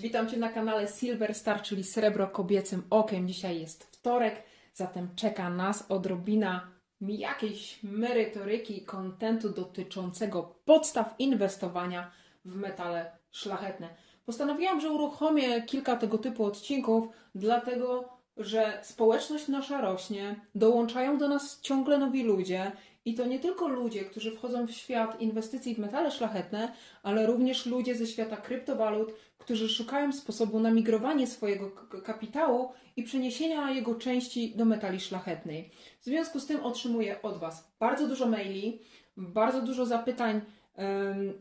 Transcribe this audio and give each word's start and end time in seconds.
witam 0.00 0.28
Cię 0.28 0.36
na 0.36 0.48
kanale 0.48 0.88
Silver 0.88 1.34
Star, 1.34 1.62
czyli 1.62 1.84
Srebro 1.84 2.26
Kobiecym 2.26 2.82
Okiem. 2.90 3.28
Dzisiaj 3.28 3.60
jest 3.60 3.84
wtorek, 3.84 4.42
zatem 4.74 5.08
czeka 5.16 5.50
nas 5.50 5.90
odrobina 5.90 6.68
jakiejś 7.00 7.82
merytoryki 7.82 8.78
i 8.78 8.84
kontentu 8.84 9.48
dotyczącego 9.48 10.54
podstaw 10.64 11.14
inwestowania 11.18 12.10
w 12.44 12.54
metale 12.54 13.10
szlachetne. 13.30 13.88
Postanowiłam, 14.26 14.80
że 14.80 14.90
uruchomię 14.90 15.62
kilka 15.62 15.96
tego 15.96 16.18
typu 16.18 16.44
odcinków, 16.44 17.08
dlatego 17.34 18.08
że 18.36 18.80
społeczność 18.82 19.48
nasza 19.48 19.80
rośnie, 19.80 20.40
dołączają 20.54 21.18
do 21.18 21.28
nas 21.28 21.60
ciągle 21.60 21.98
nowi 21.98 22.22
ludzie 22.22 22.72
i 23.04 23.14
to 23.14 23.26
nie 23.26 23.38
tylko 23.38 23.68
ludzie, 23.68 24.04
którzy 24.04 24.32
wchodzą 24.32 24.66
w 24.66 24.70
świat 24.70 25.20
inwestycji 25.20 25.74
w 25.74 25.78
metale 25.78 26.10
szlachetne, 26.10 26.72
ale 27.02 27.26
również 27.26 27.66
ludzie 27.66 27.94
ze 27.94 28.06
świata 28.06 28.36
kryptowalut, 28.36 29.14
którzy 29.38 29.68
szukają 29.68 30.12
sposobu 30.12 30.60
na 30.60 30.70
migrowanie 30.70 31.26
swojego 31.26 31.70
kapitału 32.04 32.72
i 32.96 33.02
przeniesienia 33.02 33.70
jego 33.70 33.94
części 33.94 34.56
do 34.56 34.64
metali 34.64 35.00
szlachetnej. 35.00 35.70
W 36.00 36.04
związku 36.04 36.40
z 36.40 36.46
tym 36.46 36.64
otrzymuję 36.64 37.22
od 37.22 37.38
Was 37.38 37.72
bardzo 37.80 38.08
dużo 38.08 38.26
maili, 38.26 38.80
bardzo 39.16 39.62
dużo 39.62 39.86
zapytań 39.86 40.40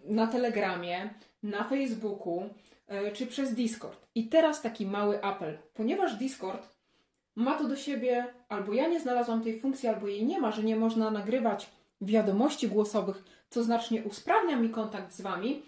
na 0.06 0.28
Telegramie, 0.28 1.14
na 1.44 1.64
Facebooku 1.64 2.50
e, 2.88 3.12
czy 3.12 3.28
przez 3.28 3.54
Discord. 3.56 4.08
I 4.16 4.28
teraz 4.28 4.62
taki 4.62 4.86
mały 4.86 5.24
apel. 5.24 5.58
Ponieważ 5.74 6.16
Discord 6.16 6.79
ma 7.40 7.56
to 7.56 7.68
do 7.68 7.76
siebie, 7.76 8.26
albo 8.50 8.74
ja 8.74 8.88
nie 8.88 9.00
znalazłam 9.00 9.42
tej 9.42 9.60
funkcji, 9.60 9.90
albo 9.90 10.08
jej 10.08 10.26
nie 10.26 10.40
ma, 10.40 10.52
że 10.52 10.64
nie 10.64 10.76
można 10.76 11.12
nagrywać 11.12 11.70
wiadomości 12.02 12.68
głosowych, 12.68 13.24
co 13.50 13.64
znacznie 13.64 14.04
usprawnia 14.04 14.56
mi 14.56 14.70
kontakt 14.70 15.14
z 15.14 15.22
Wami, 15.22 15.62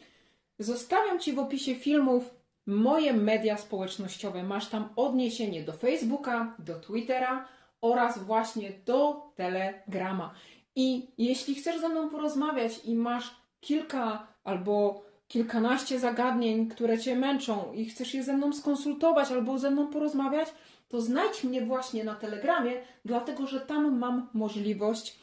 zostawiam 0.60 1.20
Ci 1.20 1.34
w 1.34 1.40
opisie 1.40 1.76
filmów 1.76 2.36
moje 2.66 3.14
media 3.14 3.58
społecznościowe. 3.58 4.44
Masz 4.44 4.68
tam 4.68 4.90
odniesienie 4.96 5.64
do 5.64 5.74
Facebooka, 5.74 6.56
do 6.60 6.80
Twittera 6.80 7.48
oraz 7.82 8.24
właśnie 8.24 8.72
do 8.86 9.32
Telegrama. 9.36 10.34
I 10.76 11.08
jeśli 11.18 11.56
chcesz 11.56 11.82
ze 11.82 11.90
mną 11.90 12.10
porozmawiać 12.10 12.86
i 12.86 12.96
masz 12.96 13.36
kilka 13.62 14.28
albo 14.44 15.06
kilkanaście 15.28 16.00
zagadnień, 16.00 16.68
które 16.68 17.00
Cię 17.00 17.16
męczą 17.16 17.74
i 17.74 17.86
chcesz 17.86 18.14
je 18.14 18.24
ze 18.24 18.34
mną 18.34 18.54
skonsultować 18.54 19.32
albo 19.32 19.60
ze 19.60 19.72
mną 19.72 19.88
porozmawiać, 19.88 20.48
to 20.92 21.02
znajdź 21.02 21.44
mnie 21.44 21.62
właśnie 21.62 22.04
na 22.04 22.16
Telegramie, 22.16 22.74
dlatego 23.06 23.48
że 23.48 23.62
tam 23.62 23.98
mam 23.98 24.30
możliwość 24.34 25.20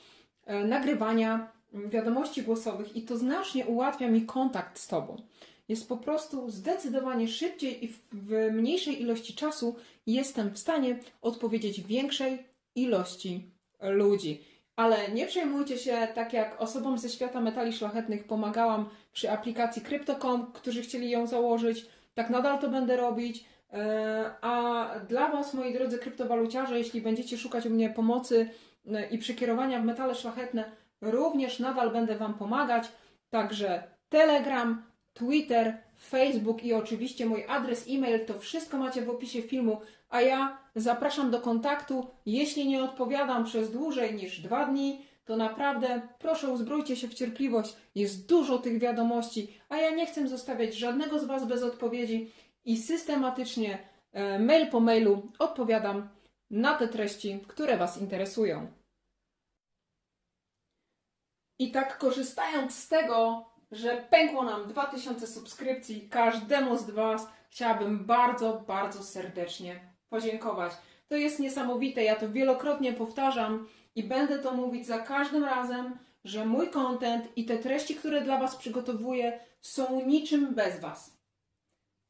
e, 0.46 0.64
nagrywania 0.64 1.52
wiadomości 1.72 2.42
głosowych 2.42 2.96
i 2.96 3.02
to 3.02 3.18
znacznie 3.18 3.66
ułatwia 3.66 4.08
mi 4.08 4.26
kontakt 4.26 4.78
z 4.78 4.88
Tobą. 4.88 5.16
Jest 5.68 5.88
po 5.88 5.96
prostu 5.96 6.50
zdecydowanie 6.50 7.28
szybciej 7.28 7.84
i 7.84 7.88
w 8.12 8.50
mniejszej 8.52 9.02
ilości 9.02 9.34
czasu 9.34 9.76
jestem 10.06 10.50
w 10.50 10.58
stanie 10.58 10.98
odpowiedzieć 11.22 11.80
większej 11.80 12.38
ilości 12.74 13.50
ludzi. 13.80 14.44
Ale 14.76 15.08
nie 15.08 15.26
przejmujcie 15.26 15.78
się, 15.78 16.08
tak 16.14 16.32
jak 16.32 16.60
osobom 16.60 16.98
ze 16.98 17.08
świata 17.08 17.40
metali 17.40 17.72
szlachetnych 17.72 18.24
pomagałam 18.24 18.88
przy 19.12 19.30
aplikacji 19.30 19.82
Crypto.com, 19.82 20.52
którzy 20.52 20.82
chcieli 20.82 21.10
ją 21.10 21.26
założyć, 21.26 21.86
tak 22.14 22.30
nadal 22.30 22.58
to 22.58 22.68
będę 22.68 22.96
robić. 22.96 23.44
E, 23.72 24.30
a 24.40 24.90
dla 25.08 25.28
Was, 25.28 25.54
moi 25.54 25.72
drodzy 25.72 25.98
kryptowaluciarze, 25.98 26.78
jeśli 26.78 27.00
będziecie 27.00 27.38
szukać 27.38 27.66
u 27.66 27.70
mnie 27.70 27.90
pomocy 27.90 28.50
e, 28.86 29.08
i 29.08 29.18
przekierowania 29.18 29.80
w 29.80 29.84
metale 29.84 30.14
szlachetne, 30.14 30.64
również 31.00 31.58
nadal 31.58 31.90
będę 31.90 32.16
Wam 32.16 32.34
pomagać. 32.34 32.88
Także 33.30 33.82
Telegram, 34.08 34.82
Twitter, 35.14 35.78
Facebook 36.08 36.64
i 36.64 36.74
oczywiście 36.74 37.26
mój 37.26 37.44
adres 37.48 37.86
e-mail, 37.88 38.26
to 38.26 38.38
wszystko 38.38 38.78
macie 38.78 39.02
w 39.02 39.10
opisie 39.10 39.42
filmu, 39.42 39.80
a 40.08 40.20
ja 40.20 40.58
zapraszam 40.74 41.30
do 41.30 41.40
kontaktu. 41.40 42.06
Jeśli 42.26 42.68
nie 42.68 42.84
odpowiadam 42.84 43.44
przez 43.44 43.72
dłużej 43.72 44.14
niż 44.14 44.40
dwa 44.40 44.66
dni, 44.66 45.02
to 45.24 45.36
naprawdę 45.36 46.02
proszę 46.18 46.48
uzbrójcie 46.48 46.96
się 46.96 47.08
w 47.08 47.14
cierpliwość. 47.14 47.76
Jest 47.94 48.28
dużo 48.28 48.58
tych 48.58 48.78
wiadomości, 48.78 49.54
a 49.68 49.76
ja 49.76 49.90
nie 49.90 50.06
chcę 50.06 50.28
zostawiać 50.28 50.74
żadnego 50.74 51.18
z 51.18 51.24
Was 51.24 51.46
bez 51.46 51.62
odpowiedzi 51.62 52.32
i 52.68 52.76
systematycznie 52.76 53.78
e, 54.12 54.38
mail 54.38 54.70
po 54.70 54.80
mailu 54.80 55.32
odpowiadam 55.38 56.08
na 56.50 56.74
te 56.74 56.88
treści, 56.88 57.40
które 57.48 57.76
Was 57.76 58.00
interesują. 58.00 58.72
I 61.58 61.70
tak 61.72 61.98
korzystając 61.98 62.74
z 62.74 62.88
tego, 62.88 63.46
że 63.70 64.06
pękło 64.10 64.44
nam 64.44 64.68
2000 64.68 65.26
subskrypcji, 65.26 66.08
każdemu 66.08 66.78
z 66.78 66.90
Was 66.90 67.28
chciałabym 67.50 68.04
bardzo, 68.04 68.64
bardzo 68.66 69.02
serdecznie 69.02 69.94
podziękować. 70.08 70.72
To 71.08 71.16
jest 71.16 71.40
niesamowite, 71.40 72.04
ja 72.04 72.16
to 72.16 72.28
wielokrotnie 72.28 72.92
powtarzam 72.92 73.68
i 73.94 74.02
będę 74.04 74.38
to 74.38 74.52
mówić 74.54 74.86
za 74.86 74.98
każdym 74.98 75.44
razem, 75.44 75.98
że 76.24 76.46
mój 76.46 76.70
content 76.70 77.28
i 77.36 77.44
te 77.44 77.58
treści, 77.58 77.94
które 77.94 78.20
dla 78.20 78.38
Was 78.38 78.56
przygotowuję, 78.56 79.40
są 79.60 80.06
niczym 80.06 80.54
bez 80.54 80.80
Was 80.80 81.17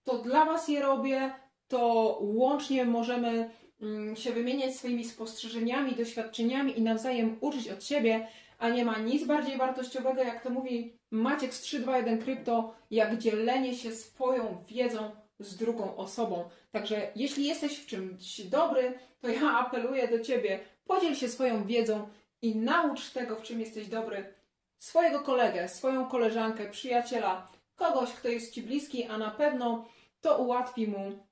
to 0.08 0.18
dla 0.18 0.44
Was 0.44 0.68
je 0.68 0.82
robię, 0.82 1.30
to 1.68 2.18
łącznie 2.20 2.84
możemy 2.84 3.50
mm, 3.80 4.16
się 4.16 4.32
wymieniać 4.32 4.76
swoimi 4.76 5.04
spostrzeżeniami, 5.04 5.94
doświadczeniami 5.94 6.78
i 6.78 6.82
nawzajem 6.82 7.36
uczyć 7.40 7.68
od 7.68 7.84
siebie, 7.84 8.28
a 8.58 8.68
nie 8.68 8.84
ma 8.84 8.98
nic 8.98 9.26
bardziej 9.26 9.56
wartościowego, 9.56 10.22
jak 10.22 10.42
to 10.42 10.50
mówi 10.50 10.98
Maciek 11.10 11.54
z 11.54 11.60
321 11.60 12.22
Krypto, 12.22 12.74
jak 12.90 13.18
dzielenie 13.18 13.74
się 13.74 13.92
swoją 13.92 14.64
wiedzą 14.68 15.10
z 15.38 15.56
drugą 15.56 15.96
osobą. 15.96 16.48
Także 16.70 17.12
jeśli 17.16 17.44
jesteś 17.44 17.78
w 17.78 17.86
czymś 17.86 18.40
dobry, 18.40 18.98
to 19.20 19.28
ja 19.28 19.58
apeluję 19.66 20.08
do 20.08 20.20
Ciebie, 20.20 20.60
podziel 20.86 21.14
się 21.14 21.28
swoją 21.28 21.66
wiedzą 21.66 22.08
i 22.42 22.56
naucz 22.56 23.10
tego, 23.10 23.36
w 23.36 23.42
czym 23.42 23.60
jesteś 23.60 23.88
dobry, 23.88 24.34
swojego 24.78 25.20
kolegę, 25.20 25.68
swoją 25.68 26.08
koleżankę, 26.08 26.70
przyjaciela, 26.70 27.48
kogoś, 27.76 28.12
kto 28.12 28.28
jest 28.28 28.52
Ci 28.52 28.62
bliski, 28.62 29.04
a 29.04 29.18
na 29.18 29.30
pewno 29.30 29.84
to 30.20 30.38
ułatwi 30.38 30.88
mu 30.88 31.28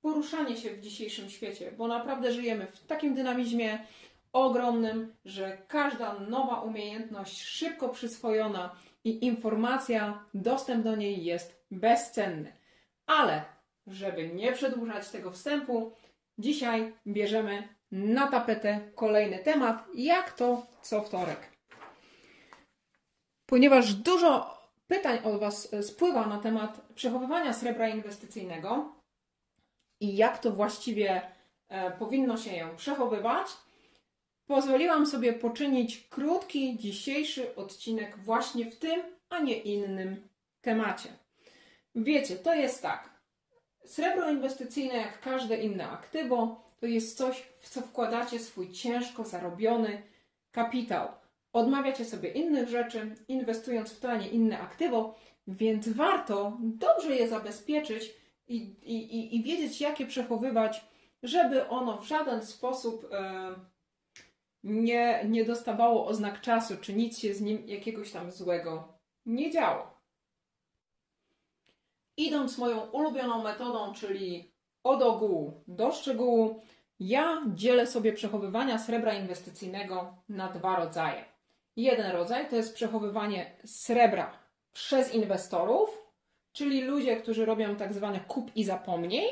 poruszanie 0.00 0.56
się 0.56 0.70
w 0.70 0.80
dzisiejszym 0.80 1.30
świecie, 1.30 1.72
bo 1.72 1.88
naprawdę 1.88 2.32
żyjemy 2.32 2.66
w 2.66 2.86
takim 2.86 3.14
dynamizmie 3.14 3.78
ogromnym, 4.32 5.14
że 5.24 5.58
każda 5.68 6.18
nowa 6.18 6.60
umiejętność 6.60 7.42
szybko 7.42 7.88
przyswojona 7.88 8.76
i 9.04 9.26
informacja, 9.26 10.24
dostęp 10.34 10.84
do 10.84 10.96
niej 10.96 11.24
jest 11.24 11.64
bezcenny. 11.70 12.52
Ale, 13.06 13.44
żeby 13.86 14.28
nie 14.28 14.52
przedłużać 14.52 15.08
tego 15.08 15.30
wstępu, 15.30 15.92
dzisiaj 16.38 16.92
bierzemy 17.06 17.68
na 17.92 18.26
tapetę 18.26 18.80
kolejny 18.94 19.38
temat, 19.38 19.84
jak 19.94 20.32
to 20.32 20.66
co 20.82 21.02
wtorek. 21.02 21.52
Ponieważ 23.46 23.94
dużo 23.94 24.53
pytań 24.86 25.18
od 25.24 25.40
Was 25.40 25.74
e, 25.74 25.82
spływa 25.82 26.26
na 26.26 26.38
temat 26.38 26.80
przechowywania 26.94 27.52
srebra 27.52 27.88
inwestycyjnego 27.88 28.92
i 30.00 30.16
jak 30.16 30.38
to 30.38 30.50
właściwie 30.50 31.22
e, 31.68 31.90
powinno 31.90 32.36
się 32.36 32.56
ją 32.56 32.76
przechowywać, 32.76 33.46
pozwoliłam 34.46 35.06
sobie 35.06 35.32
poczynić 35.32 36.00
krótki 36.10 36.78
dzisiejszy 36.78 37.56
odcinek 37.56 38.18
właśnie 38.18 38.70
w 38.70 38.76
tym, 38.76 39.02
a 39.28 39.38
nie 39.38 39.58
innym 39.58 40.28
temacie. 40.60 41.08
Wiecie, 41.94 42.36
to 42.36 42.54
jest 42.54 42.82
tak. 42.82 43.14
Srebro 43.84 44.30
inwestycyjne, 44.30 44.94
jak 44.94 45.20
każde 45.20 45.56
inne 45.56 45.88
aktywo, 45.88 46.64
to 46.80 46.86
jest 46.86 47.16
coś, 47.16 47.42
w 47.60 47.70
co 47.70 47.80
wkładacie 47.80 48.38
swój 48.38 48.72
ciężko 48.72 49.24
zarobiony 49.24 50.02
kapitał 50.52 51.08
odmawiacie 51.54 52.04
sobie 52.04 52.30
innych 52.30 52.68
rzeczy, 52.68 53.14
inwestując 53.28 53.92
w 53.92 54.00
to, 54.00 54.10
a 54.10 54.16
nie 54.16 54.28
inne 54.28 54.60
aktywo, 54.60 55.14
więc 55.46 55.88
warto 55.88 56.58
dobrze 56.60 57.16
je 57.16 57.28
zabezpieczyć 57.28 58.14
i, 58.48 58.56
i, 58.82 59.36
i 59.36 59.42
wiedzieć, 59.42 59.80
jak 59.80 60.00
je 60.00 60.06
przechowywać, 60.06 60.84
żeby 61.22 61.68
ono 61.68 61.98
w 61.98 62.04
żaden 62.04 62.46
sposób 62.46 63.08
e, 63.12 63.54
nie, 64.62 65.24
nie 65.28 65.44
dostawało 65.44 66.06
oznak 66.06 66.40
czasu, 66.40 66.76
czy 66.80 66.94
nic 66.94 67.18
się 67.18 67.34
z 67.34 67.40
nim 67.40 67.68
jakiegoś 67.68 68.12
tam 68.12 68.32
złego 68.32 68.98
nie 69.26 69.50
działo. 69.50 70.00
Idąc 72.16 72.58
moją 72.58 72.90
ulubioną 72.90 73.42
metodą, 73.42 73.92
czyli 73.92 74.52
od 74.84 75.02
ogółu 75.02 75.64
do 75.68 75.92
szczegółu, 75.92 76.60
ja 77.00 77.42
dzielę 77.54 77.86
sobie 77.86 78.12
przechowywania 78.12 78.78
srebra 78.78 79.14
inwestycyjnego 79.14 80.16
na 80.28 80.48
dwa 80.48 80.76
rodzaje. 80.76 81.33
Jeden 81.76 82.10
rodzaj 82.10 82.48
to 82.48 82.56
jest 82.56 82.74
przechowywanie 82.74 83.50
srebra 83.64 84.38
przez 84.72 85.14
inwestorów, 85.14 86.04
czyli 86.52 86.80
ludzie, 86.80 87.16
którzy 87.16 87.44
robią 87.44 87.76
tak 87.76 87.94
zwane 87.94 88.20
kup 88.20 88.56
i 88.56 88.64
zapomnij, 88.64 89.26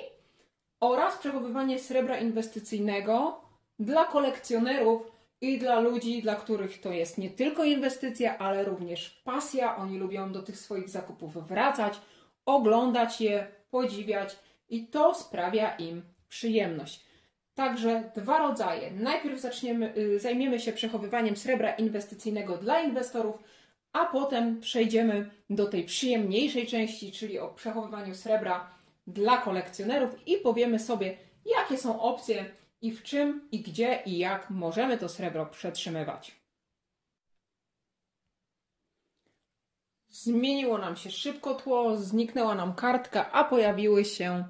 oraz 0.80 1.18
przechowywanie 1.18 1.78
srebra 1.78 2.18
inwestycyjnego 2.18 3.40
dla 3.78 4.04
kolekcjonerów 4.04 5.12
i 5.40 5.58
dla 5.58 5.80
ludzi, 5.80 6.22
dla 6.22 6.34
których 6.34 6.80
to 6.80 6.92
jest 6.92 7.18
nie 7.18 7.30
tylko 7.30 7.64
inwestycja, 7.64 8.38
ale 8.38 8.64
również 8.64 9.10
pasja. 9.24 9.76
Oni 9.76 9.98
lubią 9.98 10.32
do 10.32 10.42
tych 10.42 10.58
swoich 10.58 10.88
zakupów 10.88 11.48
wracać, 11.48 12.00
oglądać 12.46 13.20
je, 13.20 13.46
podziwiać 13.70 14.36
i 14.68 14.86
to 14.86 15.14
sprawia 15.14 15.76
im 15.76 16.02
przyjemność. 16.28 17.04
Także 17.54 18.10
dwa 18.16 18.38
rodzaje. 18.38 18.90
Najpierw 18.90 19.40
zaczniemy, 19.40 19.96
y, 19.96 20.20
zajmiemy 20.20 20.60
się 20.60 20.72
przechowywaniem 20.72 21.36
srebra 21.36 21.72
inwestycyjnego 21.72 22.56
dla 22.56 22.80
inwestorów, 22.80 23.42
a 23.92 24.04
potem 24.04 24.60
przejdziemy 24.60 25.30
do 25.50 25.66
tej 25.66 25.84
przyjemniejszej 25.84 26.66
części, 26.66 27.12
czyli 27.12 27.38
o 27.38 27.48
przechowywaniu 27.48 28.14
srebra 28.14 28.70
dla 29.06 29.36
kolekcjonerów 29.36 30.28
i 30.28 30.36
powiemy 30.36 30.78
sobie, 30.78 31.16
jakie 31.44 31.78
są 31.78 32.00
opcje 32.00 32.44
i 32.82 32.92
w 32.92 33.02
czym 33.02 33.48
i 33.52 33.60
gdzie 33.60 34.02
i 34.06 34.18
jak 34.18 34.50
możemy 34.50 34.98
to 34.98 35.08
srebro 35.08 35.46
przetrzymywać. 35.46 36.42
Zmieniło 40.08 40.78
nam 40.78 40.96
się 40.96 41.10
szybko 41.10 41.54
tło, 41.54 41.96
zniknęła 41.96 42.54
nam 42.54 42.74
kartka, 42.74 43.32
a 43.32 43.44
pojawiły 43.44 44.04
się 44.04 44.44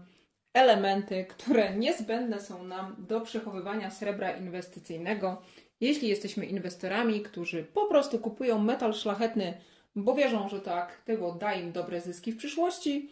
elementy, 0.54 1.24
które 1.24 1.76
niezbędne 1.76 2.40
są 2.40 2.64
nam 2.64 2.96
do 2.98 3.20
przechowywania 3.20 3.90
srebra 3.90 4.36
inwestycyjnego, 4.36 5.42
jeśli 5.80 6.08
jesteśmy 6.08 6.46
inwestorami, 6.46 7.20
którzy 7.20 7.64
po 7.64 7.86
prostu 7.86 8.18
kupują 8.18 8.58
metal 8.58 8.94
szlachetny, 8.94 9.54
bo 9.96 10.14
wierzą, 10.14 10.48
że 10.48 10.60
to 10.60 10.74
aktywo 10.74 11.32
da 11.32 11.54
im 11.54 11.72
dobre 11.72 12.00
zyski 12.00 12.32
w 12.32 12.36
przyszłości, 12.36 13.10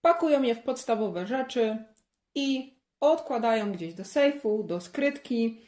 pakują 0.00 0.42
je 0.42 0.54
w 0.54 0.62
podstawowe 0.62 1.26
rzeczy 1.26 1.76
i 2.34 2.76
odkładają 3.00 3.72
gdzieś 3.72 3.94
do 3.94 4.04
sejfu, 4.04 4.62
do 4.62 4.80
skrytki, 4.80 5.60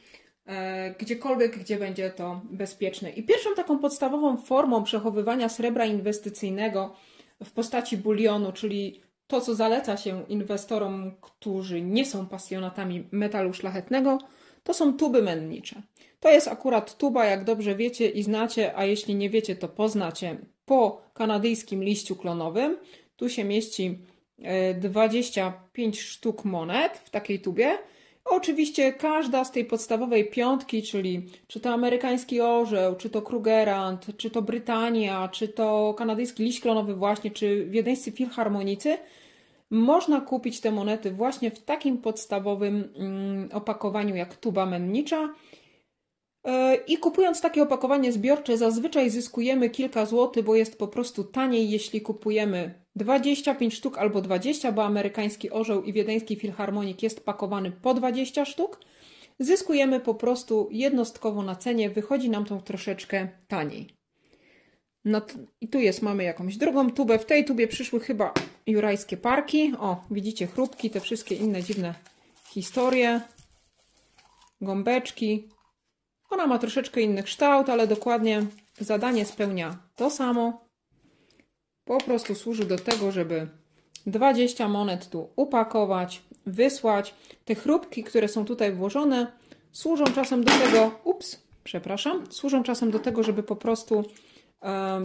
e, 0.46 0.90
gdziekolwiek, 0.90 1.58
gdzie 1.58 1.78
będzie 1.78 2.10
to 2.10 2.40
bezpieczne. 2.44 3.10
I 3.10 3.22
pierwszą 3.22 3.54
taką 3.54 3.78
podstawową 3.78 4.36
formą 4.36 4.84
przechowywania 4.84 5.48
srebra 5.48 5.84
inwestycyjnego 5.84 6.96
w 7.44 7.52
postaci 7.52 7.96
bulionu, 7.96 8.52
czyli 8.52 9.07
to, 9.28 9.40
co 9.40 9.54
zaleca 9.54 9.96
się 9.96 10.24
inwestorom, 10.28 11.12
którzy 11.20 11.82
nie 11.82 12.06
są 12.06 12.26
pasjonatami 12.26 13.08
metalu 13.10 13.52
szlachetnego, 13.52 14.18
to 14.62 14.74
są 14.74 14.96
tuby 14.96 15.22
mennicze. 15.22 15.82
To 16.20 16.30
jest 16.30 16.48
akurat 16.48 16.96
tuba, 16.96 17.24
jak 17.24 17.44
dobrze 17.44 17.74
wiecie 17.74 18.08
i 18.08 18.22
znacie, 18.22 18.76
a 18.76 18.84
jeśli 18.84 19.14
nie 19.14 19.30
wiecie, 19.30 19.56
to 19.56 19.68
poznacie 19.68 20.36
po 20.66 21.02
kanadyjskim 21.14 21.84
liściu 21.84 22.16
klonowym. 22.16 22.76
Tu 23.16 23.28
się 23.28 23.44
mieści 23.44 23.98
25 24.80 25.98
e, 25.98 26.02
sztuk 26.02 26.44
monet 26.44 26.98
w 27.04 27.10
takiej 27.10 27.40
tubie. 27.40 27.78
Oczywiście 28.24 28.92
każda 28.92 29.44
z 29.44 29.52
tej 29.52 29.64
podstawowej 29.64 30.30
piątki, 30.30 30.82
czyli 30.82 31.26
czy 31.46 31.60
to 31.60 31.70
amerykański 31.70 32.40
orzeł, 32.40 32.96
czy 32.96 33.10
to 33.10 33.22
Krugerrand, 33.22 34.06
czy 34.16 34.30
to 34.30 34.42
Brytania, 34.42 35.28
czy 35.28 35.48
to 35.48 35.94
kanadyjski 35.98 36.44
liść 36.44 36.60
klonowy 36.60 36.94
właśnie, 36.94 37.30
czy 37.30 37.66
wiedeńscy 37.66 38.12
filharmonicy, 38.12 38.98
można 39.70 40.20
kupić 40.20 40.60
te 40.60 40.72
monety 40.72 41.10
właśnie 41.10 41.50
w 41.50 41.64
takim 41.64 41.98
podstawowym 41.98 42.92
mm, 42.96 43.48
opakowaniu 43.52 44.16
jak 44.16 44.36
tuba 44.36 44.66
mennicza. 44.66 45.34
E, 46.44 46.74
I 46.74 46.98
kupując 46.98 47.40
takie 47.40 47.62
opakowanie 47.62 48.12
zbiorcze, 48.12 48.58
zazwyczaj 48.58 49.10
zyskujemy 49.10 49.70
kilka 49.70 50.06
złotych, 50.06 50.44
bo 50.44 50.56
jest 50.56 50.78
po 50.78 50.88
prostu 50.88 51.24
taniej, 51.24 51.70
jeśli 51.70 52.00
kupujemy 52.00 52.84
25 52.96 53.74
sztuk 53.74 53.98
albo 53.98 54.20
20, 54.20 54.72
bo 54.72 54.84
amerykański 54.84 55.50
orzeł 55.50 55.82
i 55.82 55.92
wiedeński 55.92 56.36
filharmonik 56.36 57.02
jest 57.02 57.24
pakowany 57.24 57.70
po 57.70 57.94
20 57.94 58.44
sztuk. 58.44 58.80
Zyskujemy 59.38 60.00
po 60.00 60.14
prostu 60.14 60.68
jednostkowo 60.70 61.42
na 61.42 61.56
cenie, 61.56 61.90
wychodzi 61.90 62.30
nam 62.30 62.44
to 62.44 62.60
troszeczkę 62.60 63.28
taniej. 63.48 63.97
No 65.04 65.20
I 65.60 65.68
tu 65.68 65.78
jest, 65.78 66.02
mamy 66.02 66.24
jakąś 66.24 66.56
drugą 66.56 66.90
tubę. 66.90 67.18
W 67.18 67.26
tej 67.26 67.44
tubie 67.44 67.68
przyszły 67.68 68.00
chyba 68.00 68.34
jurajskie 68.66 69.16
parki. 69.16 69.72
O, 69.78 70.04
widzicie 70.10 70.46
chrupki, 70.46 70.90
te 70.90 71.00
wszystkie 71.00 71.34
inne 71.34 71.62
dziwne 71.62 71.94
historie. 72.48 73.20
Gąbeczki. 74.60 75.48
Ona 76.30 76.46
ma 76.46 76.58
troszeczkę 76.58 77.00
inny 77.00 77.22
kształt, 77.22 77.68
ale 77.68 77.86
dokładnie 77.86 78.46
zadanie 78.80 79.24
spełnia 79.24 79.78
to 79.96 80.10
samo. 80.10 80.68
Po 81.84 81.98
prostu 81.98 82.34
służy 82.34 82.64
do 82.64 82.78
tego, 82.78 83.12
żeby 83.12 83.48
20 84.06 84.68
monet 84.68 85.08
tu 85.08 85.28
upakować, 85.36 86.22
wysłać. 86.46 87.14
Te 87.44 87.54
chrupki, 87.54 88.04
które 88.04 88.28
są 88.28 88.44
tutaj 88.44 88.72
włożone, 88.72 89.32
służą 89.72 90.04
czasem 90.04 90.44
do 90.44 90.52
tego, 90.52 91.00
ups, 91.04 91.42
przepraszam, 91.64 92.32
służą 92.32 92.62
czasem 92.62 92.90
do 92.90 92.98
tego, 92.98 93.22
żeby 93.22 93.42
po 93.42 93.56
prostu 93.56 94.04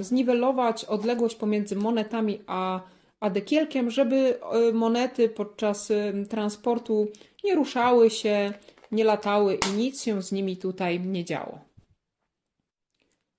zniwelować 0.02 0.86
odległość 0.86 1.36
pomiędzy 1.36 1.76
monetami 1.76 2.42
a, 2.48 2.82
a 3.20 3.30
dekielkiem, 3.30 3.92
żeby 3.92 4.40
monety 4.74 5.30
podczas 5.30 5.92
transportu 6.30 7.08
nie 7.44 7.56
ruszały 7.56 8.10
się, 8.10 8.54
nie 8.92 9.04
latały 9.04 9.58
i 9.70 9.78
nic 9.78 10.04
się 10.04 10.22
z 10.22 10.32
nimi 10.32 10.58
tutaj 10.58 11.00
nie 11.00 11.26
działo. 11.26 11.60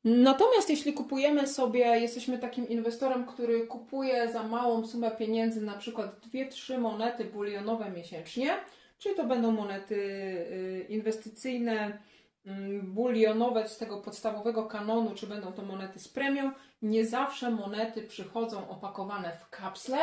Natomiast 0.05 0.71
jeśli 0.71 0.93
kupujemy 0.93 1.47
sobie, 1.47 1.81
jesteśmy 1.81 2.39
takim 2.39 2.69
inwestorem, 2.69 3.27
który 3.27 3.67
kupuje 3.67 4.33
za 4.33 4.43
małą 4.43 4.87
sumę 4.87 5.11
pieniędzy, 5.11 5.61
na 5.61 5.75
przykład 5.75 6.21
2-3 6.35 6.79
monety 6.79 7.25
bulionowe 7.25 7.91
miesięcznie, 7.91 8.57
czyli 8.99 9.15
to 9.15 9.25
będą 9.25 9.51
monety 9.51 9.95
y, 9.95 10.87
inwestycyjne, 10.89 11.99
bulionowe 12.83 13.69
z 13.69 13.79
tego 13.79 13.99
podstawowego 13.99 14.67
kanonu, 14.67 15.15
czy 15.15 15.27
będą 15.27 15.53
to 15.53 15.63
monety 15.63 15.99
z 15.99 16.09
premią, 16.09 16.53
nie 16.83 17.07
zawsze 17.07 17.51
monety 17.51 18.03
przychodzą 18.03 18.69
opakowane 18.69 19.33
w 19.33 19.51
kapsle. 19.51 19.99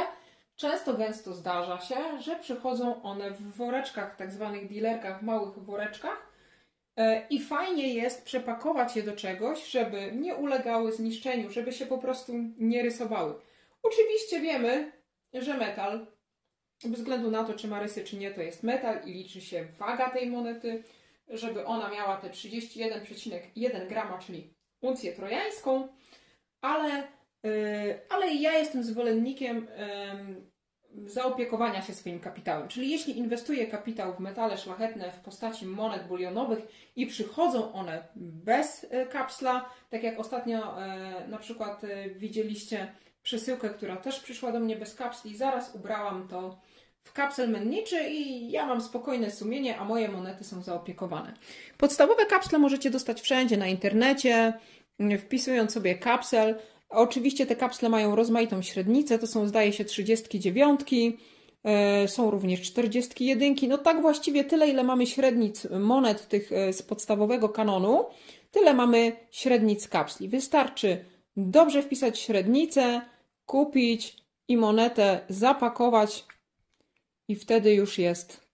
Często 0.56 0.94
gęsto 0.94 1.34
zdarza 1.34 1.80
się, 1.80 2.22
że 2.22 2.36
przychodzą 2.36 3.02
one 3.04 3.32
w 3.32 3.56
woreczkach, 3.56 4.16
tak 4.16 4.32
zwanych 4.32 4.70
dealerkach, 4.70 5.22
małych 5.22 5.60
woreczkach, 5.60 6.32
E, 6.98 7.28
I 7.30 7.40
fajnie 7.40 7.94
jest 7.94 8.26
przepakować 8.26 8.96
je 8.96 9.04
do 9.04 9.16
czegoś, 9.16 9.68
żeby 9.68 10.12
nie 10.16 10.36
ulegały 10.36 10.92
zniszczeniu, 10.92 11.52
żeby 11.52 11.72
się 11.72 11.86
po 11.86 11.98
prostu 11.98 12.34
nie 12.58 12.82
rysowały. 12.82 13.34
Oczywiście 13.84 14.40
wiemy, 14.40 14.92
że 15.34 15.58
metal, 15.58 16.08
bez 16.84 17.00
względu 17.00 17.32
na 17.32 17.44
to, 17.44 17.54
czy 17.54 17.68
ma 17.68 17.80
rysy, 17.80 18.04
czy 18.04 18.18
nie, 18.18 18.32
to 18.32 18.42
jest 18.42 18.64
metal 18.64 19.06
i 19.06 19.14
liczy 19.14 19.42
się 19.42 19.66
waga 19.80 20.10
tej 20.10 20.30
monety, 20.30 20.84
żeby 21.32 21.66
ona 21.66 21.90
miała 21.90 22.18
te 22.18 22.30
31,1 22.30 23.88
grama, 23.88 24.20
czyli 24.20 24.54
uncję 24.82 25.14
trojańską, 25.14 25.88
ale, 26.62 27.04
yy, 27.44 28.00
ale 28.10 28.34
ja 28.34 28.58
jestem 28.58 28.84
zwolennikiem 28.84 29.68
zaopiekowania 31.06 31.82
się 31.82 31.94
swoim 31.94 32.20
kapitałem. 32.20 32.68
Czyli 32.68 32.90
jeśli 32.90 33.18
inwestuję 33.18 33.68
kapitał 33.68 34.14
w 34.14 34.20
metale 34.20 34.58
szlachetne 34.58 35.12
w 35.12 35.20
postaci 35.20 35.66
monet 35.66 36.08
bulionowych 36.08 36.60
i 36.96 37.08
przychodzą 37.08 37.74
one 37.74 38.08
bez 38.16 38.88
e, 38.90 39.06
kapsla, 39.06 39.70
tak 39.90 40.04
jak 40.04 40.20
ostatnio 40.20 40.82
e, 40.82 41.28
na 41.28 41.38
przykład 41.38 41.82
widzieliście 42.16 42.94
przesyłkę, 43.24 43.70
która 43.70 43.98
też 43.98 44.20
przyszła 44.20 44.52
do 44.52 44.60
mnie 44.60 44.76
bez 44.76 44.96
kapsli, 44.96 45.38
zaraz 45.38 45.76
ubrałam 45.76 46.28
to 46.28 46.60
w 47.04 47.14
kapsel 47.14 47.50
menniczy 47.50 48.10
i 48.10 48.52
ja 48.52 48.66
mam 48.66 48.82
spokojne 48.82 49.32
sumienie, 49.32 49.78
a 49.80 49.86
moje 49.86 50.08
monety 50.08 50.44
są 50.44 50.62
zaopiekowane. 50.62 51.34
Podstawowe 51.78 52.26
kapsle 52.26 52.60
możecie 52.60 52.92
dostać 52.92 53.22
wszędzie 53.22 53.58
na 53.58 53.68
internecie, 53.68 54.54
wpisując 55.20 55.72
sobie 55.72 55.96
kapsel. 55.96 56.56
Oczywiście 56.90 57.46
te 57.46 57.56
kapsle 57.56 57.90
mają 57.90 58.16
rozmaitą 58.16 58.62
średnicę, 58.62 59.20
to 59.20 59.28
są 59.28 59.48
zdaje 59.48 59.74
się 59.74 59.86
39, 59.86 60.82
e, 61.64 62.08
są 62.08 62.32
również 62.32 62.62
41. 62.62 63.56
No 63.68 63.78
tak 63.78 64.02
właściwie 64.02 64.44
tyle, 64.44 64.68
ile 64.68 64.84
mamy 64.84 65.08
średnic 65.08 65.68
monet 65.80 66.28
tych 66.28 66.52
e, 66.52 66.74
z 66.74 66.82
podstawowego 66.82 67.50
kanonu, 67.50 68.06
tyle 68.52 68.74
mamy 68.74 69.12
średnic 69.32 69.88
kapsli. 69.88 70.28
Wystarczy 70.28 71.06
dobrze 71.38 71.82
wpisać 71.84 72.20
średnicę, 72.20 73.02
kupić 73.46 74.16
i 74.48 74.58
monetę 74.58 75.20
zapakować 75.30 76.26
i 77.28 77.36
wtedy 77.36 77.74
już 77.74 77.98
jest 77.98 78.52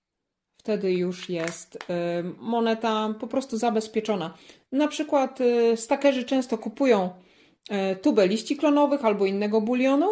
wtedy 0.58 0.94
już 0.94 1.30
jest 1.30 1.78
e, 1.90 2.24
moneta 2.40 3.14
po 3.20 3.28
prostu 3.28 3.58
zabezpieczona. 3.58 4.34
Na 4.72 4.88
przykład 4.88 5.40
stakerzy 5.76 6.24
często 6.24 6.58
kupują 6.58 7.10
E, 7.70 7.96
tubę 7.96 8.28
liści 8.28 8.58
klonowych 8.58 9.06
albo 9.06 9.26
innego 9.26 9.62
bulionu 9.62 10.08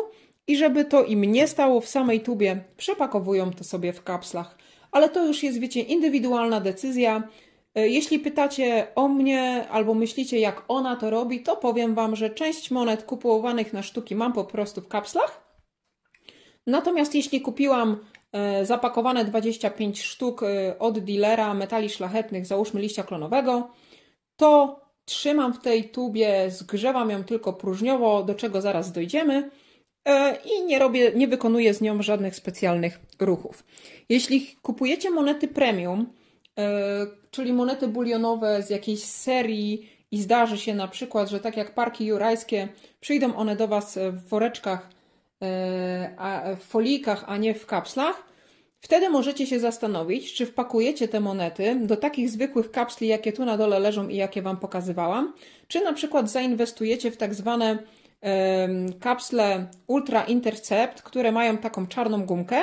i 0.48 0.58
żeby 0.58 0.86
to 0.86 1.04
im 1.04 1.26
nie 1.26 1.48
stało 1.48 1.82
w 1.82 1.88
samej 1.88 2.22
tubie, 2.22 2.64
przepakowują 2.78 3.52
to 3.52 3.64
sobie 3.64 3.94
w 3.94 4.04
kapslach. 4.04 4.58
Ale 4.92 5.10
to 5.10 5.28
już 5.28 5.44
jest, 5.44 5.60
wiecie, 5.60 5.82
indywidualna 5.82 6.62
decyzja. 6.62 7.24
Jeśli 7.76 8.20
pytacie 8.20 8.88
o 8.96 9.08
mnie 9.08 9.68
albo 9.70 9.94
myślicie, 9.94 10.40
jak 10.40 10.64
ona 10.68 10.96
to 10.96 11.10
robi, 11.10 11.44
to 11.44 11.56
powiem 11.56 11.96
Wam, 11.96 12.16
że 12.16 12.30
część 12.30 12.72
monet 12.72 13.04
kupowanych 13.04 13.74
na 13.74 13.84
sztuki 13.84 14.16
mam 14.16 14.34
po 14.34 14.44
prostu 14.44 14.82
w 14.82 14.88
kapslach. 14.88 15.60
Natomiast 16.68 17.16
jeśli 17.16 17.42
kupiłam 17.42 17.98
zapakowane 18.64 19.26
25 19.26 20.02
sztuk 20.02 20.42
od 20.80 21.00
dealera 21.00 21.54
metali 21.54 21.90
szlachetnych, 21.90 22.46
załóżmy 22.46 22.82
liścia 22.82 23.04
klonowego, 23.04 23.72
to 24.38 24.86
Trzymam 25.06 25.54
w 25.54 25.60
tej 25.60 25.90
tubie, 25.90 26.52
zgrzewam 26.52 27.10
ją 27.10 27.24
tylko 27.24 27.54
próżniowo, 27.54 28.24
do 28.24 28.36
czego 28.36 28.62
zaraz 28.62 28.92
dojdziemy, 28.92 29.50
e, 30.06 30.38
i 30.46 30.66
nie 30.66 30.80
robię, 30.80 31.12
nie 31.16 31.28
wykonuję 31.28 31.74
z 31.74 31.82
nią 31.82 32.02
żadnych 32.02 32.36
specjalnych 32.36 33.00
ruchów. 33.20 33.64
Jeśli 34.10 34.48
kupujecie 34.62 35.10
monety 35.10 35.48
premium, 35.48 36.14
e, 36.60 37.08
czyli 37.32 37.54
monety 37.54 37.88
bulionowe 37.88 38.64
z 38.64 38.70
jakiejś 38.70 39.04
serii 39.04 39.90
i 40.12 40.22
zdarzy 40.22 40.58
się 40.58 40.76
na 40.76 40.88
przykład, 40.88 41.30
że 41.30 41.40
tak 41.40 41.58
jak 41.58 41.74
parki 41.74 42.06
jurajskie, 42.06 42.68
przyjdą 43.00 43.36
one 43.36 43.56
do 43.56 43.68
Was 43.68 44.00
w 44.12 44.28
woreczkach, 44.28 44.90
w 46.60 46.64
folijkach, 46.64 47.24
a 47.28 47.38
nie 47.38 47.54
w 47.54 47.66
kapslach, 47.66 48.36
Wtedy 48.86 49.10
możecie 49.10 49.48
się 49.48 49.60
zastanowić, 49.60 50.34
czy 50.34 50.46
wpakujecie 50.46 51.08
te 51.08 51.20
monety 51.20 51.80
do 51.82 51.98
takich 51.98 52.30
zwykłych 52.30 52.72
kapsli, 52.72 53.08
jakie 53.08 53.34
tu 53.34 53.46
na 53.46 53.58
dole 53.58 53.80
leżą 53.80 54.08
i 54.08 54.16
jakie 54.16 54.42
Wam 54.42 54.58
pokazywałam, 54.58 55.34
czy 55.68 55.82
na 55.82 55.94
przykład 55.94 56.30
zainwestujecie 56.30 57.12
w 57.12 57.18
tak 57.18 57.34
zwane 57.34 57.78
kapsle 59.00 59.68
Ultra 59.88 60.24
Intercept, 60.24 61.02
które 61.02 61.32
mają 61.32 61.58
taką 61.58 61.88
czarną 61.88 62.26
gumkę, 62.26 62.62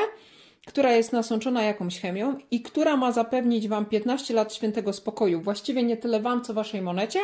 która 0.66 0.92
jest 0.92 1.12
nasączona 1.12 1.62
jakąś 1.62 2.00
chemią 2.00 2.38
i 2.50 2.62
która 2.62 2.96
ma 2.96 3.12
zapewnić 3.12 3.68
Wam 3.68 3.86
15 3.86 4.34
lat 4.34 4.54
świętego 4.54 4.92
spokoju. 4.92 5.40
Właściwie 5.40 5.82
nie 5.82 5.96
tyle 5.96 6.20
Wam, 6.20 6.44
co 6.44 6.54
Waszej 6.54 6.82
monecie, 6.82 7.20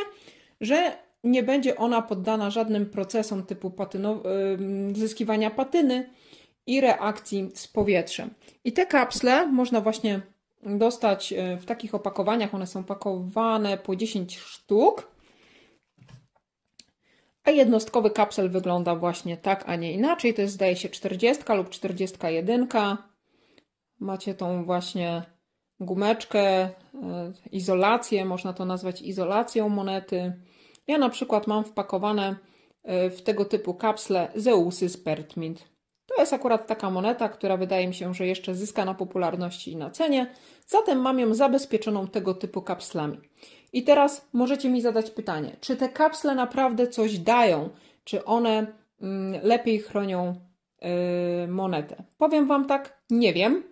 że 0.61 0.93
nie 1.25 1.43
będzie 1.43 1.77
ona 1.77 2.03
poddana 2.03 2.51
żadnym 2.51 2.87
procesom 2.87 3.47
typu 3.47 3.71
patyno, 3.71 4.23
zyskiwania 4.95 5.51
patyny, 5.51 6.11
i 6.69 6.81
reakcji 6.81 7.51
z 7.55 7.69
powietrzem. 7.69 8.35
I 8.65 8.73
te 8.73 8.87
kapsle 8.87 9.47
można 9.47 9.81
właśnie 9.81 10.21
dostać 10.63 11.33
e, 11.33 11.57
w 11.57 11.67
takich 11.67 11.95
opakowaniach. 11.95 12.55
One 12.55 12.67
są 12.67 12.85
pakowane 12.85 13.79
po 13.79 13.97
10 13.97 14.39
sztuk. 14.39 15.13
A 17.45 17.51
jednostkowy 17.51 18.11
kapsel 18.11 18.51
wygląda 18.51 18.97
właśnie 18.97 19.37
tak, 19.37 19.65
a 19.67 19.77
nie 19.77 19.93
inaczej. 19.93 20.35
To 20.35 20.43
jest 20.43 20.55
zdaje 20.55 20.77
się 20.77 20.89
40 20.89 21.45
lub 21.57 21.69
41. 21.69 22.69
Macie 24.01 24.35
tą 24.35 24.65
właśnie 24.65 25.23
gumeczkę, 25.81 26.41
e, 26.41 26.73
izolację, 27.53 28.25
można 28.25 28.53
to 28.53 28.65
nazwać 28.65 29.03
izolacją 29.03 29.69
monety. 29.69 30.33
Ja 30.89 30.99
na 30.99 31.09
przykład 31.09 31.47
mam 31.47 31.65
wpakowane 31.65 32.37
e, 32.83 33.11
w 33.11 33.23
tego 33.23 33.45
typu 33.45 33.75
kapsle 33.75 34.29
Zeusy 34.35 34.89
z 34.89 34.97
Pertmint. 34.97 35.65
To 36.07 36.21
jest 36.21 36.33
akurat 36.33 36.67
taka 36.67 36.91
moneta, 36.91 37.29
która 37.29 37.57
wydaje 37.57 37.89
mi 37.89 37.95
się, 37.95 38.15
że 38.15 38.27
jeszcze 38.27 38.55
zyska 38.55 38.85
na 38.85 38.95
popularności 38.95 39.73
i 39.73 39.77
na 39.77 39.91
cenie, 39.91 40.35
zatem 40.67 41.01
mam 41.01 41.19
ją 41.19 41.35
zabezpieczoną 41.35 42.07
tego 42.07 42.35
typu 42.35 42.63
kapslami. 42.63 43.19
I 43.73 43.83
teraz 43.83 44.29
możecie 44.33 44.71
mi 44.71 44.81
zadać 44.81 45.11
pytanie, 45.11 45.57
czy 45.61 45.77
te 45.77 45.89
kapsle 45.89 46.35
naprawdę 46.35 46.89
coś 46.89 47.19
dają? 47.19 47.69
Czy 48.05 48.25
one 48.25 48.67
mm, 49.01 49.41
lepiej 49.43 49.79
chronią 49.79 50.35
yy, 50.81 50.89
monetę? 51.49 52.05
Powiem 52.19 52.47
Wam 52.47 52.67
tak, 52.67 53.03
nie 53.11 53.35
wiem, 53.35 53.63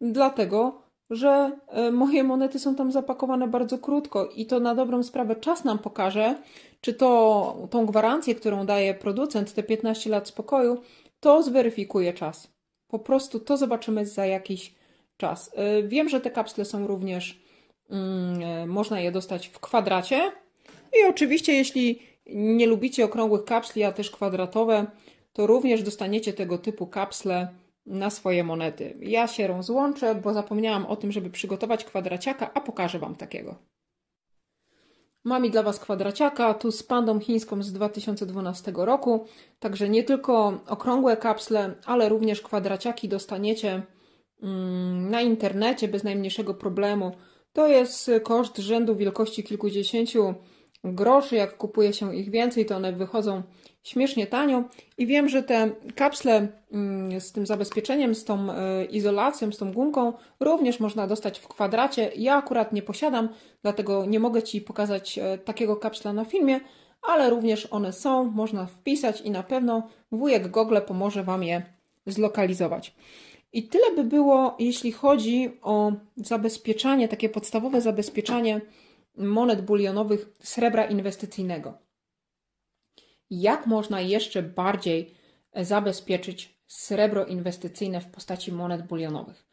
dlatego 0.00 0.83
że 1.14 1.58
yy, 1.76 1.92
moje 1.92 2.24
monety 2.24 2.58
są 2.58 2.74
tam 2.74 2.92
zapakowane 2.92 3.48
bardzo 3.48 3.78
krótko 3.78 4.28
i 4.36 4.46
to 4.46 4.60
na 4.60 4.74
dobrą 4.74 5.02
sprawę 5.02 5.36
czas 5.36 5.64
nam 5.64 5.78
pokaże, 5.78 6.34
czy 6.80 6.94
to 6.94 7.68
tą 7.70 7.86
gwarancję, 7.86 8.34
którą 8.34 8.66
daje 8.66 8.94
producent, 8.94 9.54
te 9.54 9.62
15 9.62 10.10
lat 10.10 10.28
spokoju, 10.28 10.82
to 11.20 11.42
zweryfikuje 11.42 12.12
czas. 12.12 12.52
Po 12.88 12.98
prostu 12.98 13.40
to 13.40 13.56
zobaczymy 13.56 14.06
za 14.06 14.26
jakiś 14.26 14.74
czas. 15.16 15.50
Y, 15.78 15.88
wiem, 15.88 16.08
że 16.08 16.20
te 16.20 16.30
kapsle 16.30 16.64
są 16.64 16.86
również, 16.86 17.40
mm, 17.90 18.42
y, 18.42 18.66
można 18.66 19.00
je 19.00 19.12
dostać 19.12 19.48
w 19.48 19.60
kwadracie. 19.60 20.32
I 20.92 21.08
oczywiście, 21.08 21.52
jeśli 21.52 21.98
nie 22.26 22.66
lubicie 22.66 23.04
okrągłych 23.04 23.44
kapsli, 23.44 23.84
a 23.84 23.92
też 23.92 24.10
kwadratowe, 24.10 24.86
to 25.32 25.46
również 25.46 25.82
dostaniecie 25.82 26.32
tego 26.32 26.58
typu 26.58 26.86
kapsle 26.86 27.48
na 27.86 28.10
swoje 28.10 28.44
monety. 28.44 28.96
Ja 29.00 29.26
się 29.26 29.46
rozłączę, 29.46 30.14
bo 30.14 30.34
zapomniałam 30.34 30.86
o 30.86 30.96
tym, 30.96 31.12
żeby 31.12 31.30
przygotować 31.30 31.84
kwadraciaka, 31.84 32.50
a 32.54 32.60
pokażę 32.60 32.98
Wam 32.98 33.16
takiego. 33.16 33.54
Mam 35.24 35.44
i 35.46 35.50
dla 35.50 35.62
Was 35.62 35.80
kwadraciaka, 35.80 36.54
tu 36.54 36.72
z 36.72 36.82
pandą 36.82 37.20
chińską 37.20 37.62
z 37.62 37.72
2012 37.72 38.72
roku. 38.76 39.26
Także 39.58 39.88
nie 39.88 40.04
tylko 40.04 40.60
okrągłe 40.66 41.16
kapsle, 41.16 41.74
ale 41.86 42.08
również 42.08 42.42
kwadraciaki 42.42 43.08
dostaniecie 43.08 43.82
mm, 44.42 45.10
na 45.10 45.20
internecie 45.20 45.88
bez 45.88 46.04
najmniejszego 46.04 46.54
problemu. 46.54 47.12
To 47.52 47.66
jest 47.66 48.10
koszt 48.22 48.58
rzędu 48.58 48.96
wielkości 48.96 49.44
kilkudziesięciu 49.44 50.34
groszy. 50.84 51.36
Jak 51.36 51.56
kupuje 51.56 51.92
się 51.92 52.16
ich 52.16 52.30
więcej, 52.30 52.66
to 52.66 52.76
one 52.76 52.92
wychodzą 52.92 53.42
śmiesznie 53.84 54.26
tanio. 54.26 54.64
I 54.98 55.06
wiem, 55.06 55.28
że 55.28 55.42
te 55.42 55.70
kapsle 55.94 56.48
mm, 56.72 57.20
z 57.20 57.32
tym 57.32 57.46
zabezpieczeniem, 57.46 58.14
z 58.14 58.24
tą 58.24 58.52
e, 58.52 58.84
izolacją, 58.84 59.52
z 59.52 59.58
tą 59.58 59.72
gumką 59.72 60.12
również 60.40 60.80
można 60.80 61.06
dostać 61.06 61.38
w 61.38 61.48
kwadracie. 61.48 62.10
Ja 62.16 62.36
akurat 62.36 62.72
nie 62.72 62.82
posiadam, 62.82 63.28
dlatego 63.62 64.06
nie 64.06 64.20
mogę 64.20 64.42
Ci 64.42 64.60
pokazać 64.60 65.18
e, 65.18 65.38
takiego 65.38 65.76
kapsla 65.76 66.12
na 66.12 66.24
filmie, 66.24 66.60
ale 67.02 67.30
również 67.30 67.68
one 67.70 67.92
są, 67.92 68.24
można 68.24 68.66
wpisać 68.66 69.20
i 69.20 69.30
na 69.30 69.42
pewno 69.42 69.88
wujek 70.12 70.48
Google 70.48 70.78
pomoże 70.86 71.22
Wam 71.22 71.42
je 71.42 71.62
zlokalizować. 72.06 72.94
I 73.52 73.68
tyle 73.68 73.94
by 73.96 74.04
było, 74.04 74.56
jeśli 74.58 74.92
chodzi 74.92 75.50
o 75.62 75.92
zabezpieczanie, 76.16 77.08
takie 77.08 77.28
podstawowe 77.28 77.80
zabezpieczanie 77.80 78.60
monet 79.16 79.62
bulionowych 79.62 80.28
srebra 80.42 80.84
inwestycyjnego. 80.84 81.83
Jak 83.30 83.66
można 83.66 84.00
jeszcze 84.00 84.42
bardziej 84.42 85.14
zabezpieczyć 85.56 86.58
srebro 86.66 87.26
inwestycyjne 87.26 88.00
w 88.00 88.10
postaci 88.10 88.52
monet 88.52 88.86
bulionowych? 88.86 89.44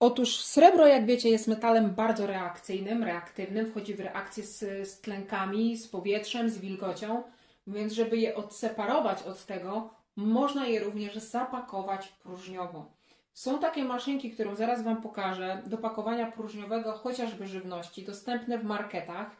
Otóż 0.00 0.36
srebro, 0.36 0.86
jak 0.86 1.06
wiecie, 1.06 1.28
jest 1.28 1.48
metalem 1.48 1.94
bardzo 1.94 2.26
reakcyjnym, 2.26 3.04
reaktywnym, 3.04 3.66
wchodzi 3.66 3.94
w 3.94 4.00
reakcję 4.00 4.44
z, 4.44 4.88
z 4.88 5.00
tlenkami, 5.00 5.76
z 5.76 5.88
powietrzem, 5.88 6.50
z 6.50 6.58
wilgocią, 6.58 7.22
więc 7.66 7.92
żeby 7.92 8.16
je 8.16 8.34
odseparować 8.34 9.22
od 9.22 9.46
tego, 9.46 9.90
można 10.16 10.66
je 10.66 10.80
również 10.80 11.16
zapakować 11.16 12.08
próżniowo. 12.08 12.92
Są 13.32 13.58
takie 13.58 13.84
maszynki, 13.84 14.30
którą 14.30 14.56
zaraz 14.56 14.82
Wam 14.82 15.02
pokażę, 15.02 15.62
do 15.66 15.78
pakowania 15.78 16.32
próżniowego 16.32 16.92
chociażby 16.92 17.46
żywności, 17.46 18.04
dostępne 18.04 18.58
w 18.58 18.64
marketach. 18.64 19.30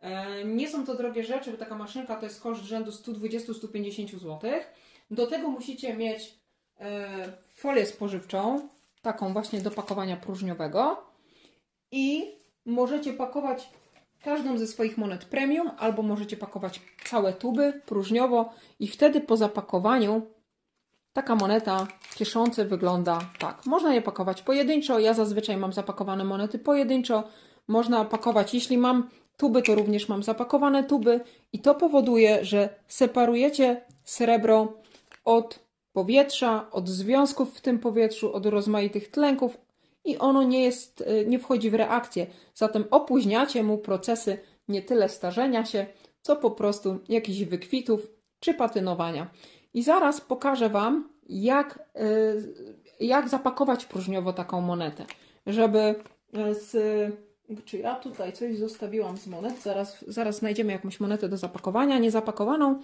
E, 0.00 0.44
nie 0.44 0.68
są 0.68 0.86
to 0.86 0.94
drogie 0.94 1.24
rzeczy, 1.24 1.50
bo 1.50 1.56
taka 1.56 1.74
maszynka 1.74 2.16
to 2.16 2.24
jest 2.26 2.40
koszt 2.40 2.62
rzędu 2.62 2.90
120-150 2.90 4.18
zł. 4.18 4.40
Do 5.10 5.26
tego 5.26 5.50
musicie 5.50 5.96
mieć 5.96 6.38
e, 6.80 7.32
folię 7.54 7.86
spożywczą, 7.86 8.68
taką 9.02 9.32
właśnie 9.32 9.60
do 9.60 9.70
pakowania 9.70 10.16
próżniowego 10.16 11.06
i 11.92 12.34
możecie 12.66 13.12
pakować 13.12 13.70
każdą 14.22 14.58
ze 14.58 14.66
swoich 14.66 14.98
monet 14.98 15.24
premium 15.24 15.70
albo 15.78 16.02
możecie 16.02 16.36
pakować 16.36 16.80
całe 17.04 17.32
tuby 17.32 17.82
próżniowo 17.86 18.52
i 18.80 18.88
wtedy 18.88 19.20
po 19.20 19.36
zapakowaniu 19.36 20.22
taka 21.12 21.34
moneta 21.34 21.86
kiesząca 22.14 22.64
wygląda 22.64 23.20
tak. 23.38 23.66
Można 23.66 23.94
je 23.94 24.02
pakować 24.02 24.42
pojedynczo, 24.42 24.98
ja 24.98 25.14
zazwyczaj 25.14 25.56
mam 25.56 25.72
zapakowane 25.72 26.24
monety 26.24 26.58
pojedynczo, 26.58 27.24
można 27.68 28.04
pakować, 28.04 28.54
jeśli 28.54 28.78
mam 28.78 29.08
tuby, 29.38 29.62
to 29.62 29.74
również 29.74 30.08
mam 30.08 30.22
zapakowane 30.22 30.84
tuby 30.84 31.20
i 31.52 31.58
to 31.58 31.74
powoduje, 31.74 32.44
że 32.44 32.68
separujecie 32.88 33.80
srebro 34.04 34.72
od 35.24 35.58
powietrza, 35.92 36.70
od 36.70 36.88
związków 36.88 37.54
w 37.54 37.60
tym 37.60 37.78
powietrzu, 37.78 38.32
od 38.32 38.46
rozmaitych 38.46 39.10
tlenków 39.10 39.58
i 40.04 40.18
ono 40.18 40.42
nie 40.42 40.64
jest, 40.64 41.00
y, 41.00 41.26
nie 41.26 41.38
wchodzi 41.38 41.70
w 41.70 41.74
reakcję. 41.74 42.26
Zatem 42.54 42.84
opóźniacie 42.90 43.62
mu 43.62 43.78
procesy 43.78 44.38
nie 44.68 44.82
tyle 44.82 45.08
starzenia 45.08 45.64
się, 45.64 45.86
co 46.22 46.36
po 46.36 46.50
prostu 46.50 46.98
jakichś 47.08 47.40
wykwitów 47.40 48.06
czy 48.40 48.54
patynowania. 48.54 49.30
I 49.74 49.82
zaraz 49.82 50.20
pokażę 50.20 50.68
Wam, 50.68 51.08
jak, 51.28 51.78
y, 51.96 53.04
jak 53.06 53.28
zapakować 53.28 53.84
próżniowo 53.84 54.32
taką 54.32 54.60
monetę, 54.60 55.06
żeby 55.46 55.78
y, 55.78 56.54
z 56.54 56.72
czy 57.64 57.78
ja 57.78 57.94
tutaj 57.94 58.32
coś 58.32 58.58
zostawiłam 58.58 59.16
z 59.16 59.26
monet? 59.26 59.62
Zaraz, 59.62 60.04
zaraz 60.08 60.36
znajdziemy 60.38 60.72
jakąś 60.72 61.00
monetę 61.00 61.28
do 61.28 61.36
zapakowania, 61.36 61.98
niezapakowaną. 61.98 62.80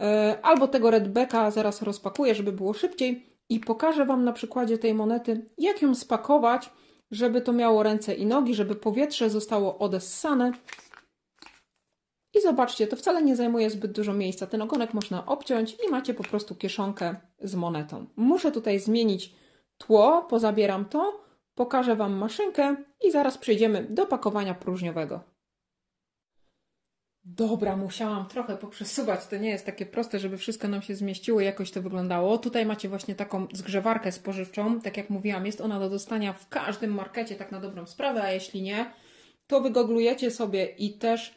E, 0.00 0.38
albo 0.42 0.68
tego 0.68 0.90
redbacka 0.90 1.50
zaraz 1.50 1.82
rozpakuję, 1.82 2.34
żeby 2.34 2.52
było 2.52 2.72
szybciej 2.72 3.26
i 3.48 3.60
pokażę 3.60 4.06
Wam 4.06 4.24
na 4.24 4.32
przykładzie 4.32 4.78
tej 4.78 4.94
monety, 4.94 5.50
jak 5.58 5.82
ją 5.82 5.94
spakować, 5.94 6.70
żeby 7.10 7.40
to 7.40 7.52
miało 7.52 7.82
ręce 7.82 8.14
i 8.14 8.26
nogi, 8.26 8.54
żeby 8.54 8.74
powietrze 8.74 9.30
zostało 9.30 9.78
odessane. 9.78 10.52
I 12.34 12.40
zobaczcie, 12.40 12.86
to 12.86 12.96
wcale 12.96 13.22
nie 13.22 13.36
zajmuje 13.36 13.70
zbyt 13.70 13.92
dużo 13.92 14.14
miejsca. 14.14 14.46
Ten 14.46 14.62
ogonek 14.62 14.94
można 14.94 15.26
obciąć 15.26 15.76
i 15.86 15.90
macie 15.90 16.14
po 16.14 16.22
prostu 16.22 16.54
kieszonkę 16.54 17.16
z 17.42 17.54
monetą. 17.54 18.06
Muszę 18.16 18.52
tutaj 18.52 18.80
zmienić 18.80 19.34
tło, 19.78 20.26
pozabieram 20.30 20.84
to, 20.84 21.24
Pokażę 21.54 21.96
Wam 21.96 22.12
maszynkę 22.12 22.76
i 23.04 23.10
zaraz 23.10 23.38
przejdziemy 23.38 23.86
do 23.90 24.06
pakowania 24.06 24.54
próżniowego. 24.54 25.32
Dobra, 27.24 27.76
musiałam 27.76 28.28
trochę 28.28 28.56
poprzesuwać. 28.56 29.26
To 29.26 29.36
nie 29.36 29.50
jest 29.50 29.66
takie 29.66 29.86
proste, 29.86 30.18
żeby 30.18 30.38
wszystko 30.38 30.68
nam 30.68 30.82
się 30.82 30.94
zmieściło 30.94 31.40
i 31.40 31.44
jakoś 31.44 31.70
to 31.70 31.82
wyglądało. 31.82 32.38
Tutaj 32.38 32.66
macie 32.66 32.88
właśnie 32.88 33.14
taką 33.14 33.46
zgrzewarkę 33.52 34.12
spożywczą. 34.12 34.80
Tak 34.80 34.96
jak 34.96 35.10
mówiłam, 35.10 35.46
jest 35.46 35.60
ona 35.60 35.80
do 35.80 35.90
dostania 35.90 36.32
w 36.32 36.48
każdym 36.48 36.94
markecie, 36.94 37.34
tak 37.34 37.52
na 37.52 37.60
dobrą 37.60 37.86
sprawę, 37.86 38.22
a 38.22 38.30
jeśli 38.30 38.62
nie, 38.62 38.92
to 39.46 39.60
wygoglujecie 39.60 40.30
sobie 40.30 40.64
i 40.64 40.98
też, 40.98 41.34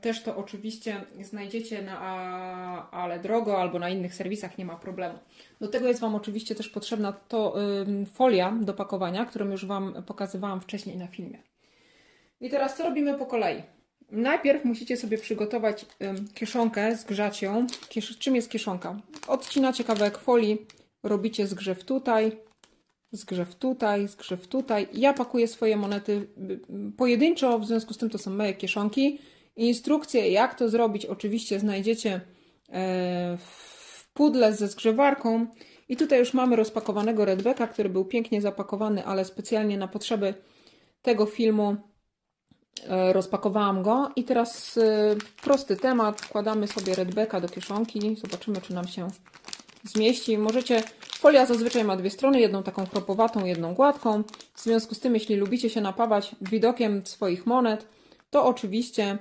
też 0.00 0.22
to 0.22 0.36
oczywiście 0.36 1.04
znajdziecie 1.22 1.82
na 1.82 1.98
Ale 2.90 3.18
Drogo 3.18 3.60
albo 3.60 3.78
na 3.78 3.88
innych 3.88 4.14
serwisach, 4.14 4.58
nie 4.58 4.64
ma 4.64 4.76
problemu. 4.76 5.18
Do 5.60 5.68
tego 5.68 5.88
jest 5.88 6.00
Wam 6.00 6.14
oczywiście 6.14 6.54
też 6.54 6.68
potrzebna 6.68 7.12
to 7.12 7.54
folia 8.12 8.52
do 8.60 8.74
pakowania, 8.74 9.24
którą 9.24 9.50
już 9.50 9.66
Wam 9.66 10.02
pokazywałam 10.06 10.60
wcześniej 10.60 10.96
na 10.96 11.06
filmie. 11.06 11.38
I 12.40 12.50
teraz 12.50 12.76
co 12.76 12.84
robimy 12.84 13.14
po 13.14 13.26
kolei? 13.26 13.62
Najpierw 14.10 14.64
musicie 14.64 14.96
sobie 14.96 15.18
przygotować 15.18 15.86
kieszonkę, 16.34 16.96
zgrzać 16.96 17.42
ją. 17.42 17.66
Czym 18.18 18.36
jest 18.36 18.50
kieszonka? 18.50 18.96
Odcinacie 19.28 19.84
kawałek 19.84 20.18
folii, 20.18 20.66
robicie 21.02 21.46
zgrzew 21.46 21.84
tutaj, 21.84 22.36
zgrzew 23.12 23.54
tutaj, 23.54 24.08
zgrzew 24.08 24.48
tutaj. 24.48 24.88
Ja 24.92 25.12
pakuję 25.12 25.48
swoje 25.48 25.76
monety 25.76 26.26
pojedynczo, 26.96 27.58
w 27.58 27.66
związku 27.66 27.94
z 27.94 27.98
tym 27.98 28.10
to 28.10 28.18
są 28.18 28.30
moje 28.30 28.54
kieszonki. 28.54 29.18
Instrukcje, 29.56 30.30
jak 30.30 30.54
to 30.54 30.68
zrobić, 30.68 31.06
oczywiście 31.06 31.60
znajdziecie 31.60 32.20
e, 32.68 33.38
w 33.40 34.08
pudle 34.12 34.52
ze 34.52 34.68
zgrzewarką. 34.68 35.46
I 35.88 35.96
tutaj 35.96 36.18
już 36.18 36.34
mamy 36.34 36.56
rozpakowanego 36.56 37.24
redbeka, 37.24 37.66
który 37.66 37.88
był 37.88 38.04
pięknie 38.04 38.40
zapakowany, 38.40 39.04
ale 39.04 39.24
specjalnie 39.24 39.78
na 39.78 39.88
potrzeby 39.88 40.34
tego 41.02 41.26
filmu 41.26 41.76
E, 42.88 43.12
rozpakowałam 43.12 43.82
go 43.82 44.10
i 44.16 44.24
teraz 44.24 44.78
e, 44.78 45.16
prosty 45.42 45.76
temat. 45.76 46.20
Wkładamy 46.20 46.66
sobie 46.66 46.94
redbeka 46.94 47.40
do 47.40 47.48
kieszonki. 47.48 48.16
Zobaczymy, 48.16 48.60
czy 48.60 48.74
nam 48.74 48.88
się 48.88 49.08
zmieści. 49.84 50.38
Możecie, 50.38 50.82
folia 51.00 51.46
zazwyczaj 51.46 51.84
ma 51.84 51.96
dwie 51.96 52.10
strony, 52.10 52.40
jedną 52.40 52.62
taką 52.62 52.86
kropowatą, 52.86 53.44
jedną 53.44 53.74
gładką. 53.74 54.22
W 54.54 54.60
związku 54.60 54.94
z 54.94 55.00
tym, 55.00 55.14
jeśli 55.14 55.36
lubicie 55.36 55.70
się 55.70 55.80
napawać 55.80 56.36
widokiem 56.40 57.06
swoich 57.06 57.46
monet, 57.46 57.86
to 58.30 58.46
oczywiście 58.46 59.18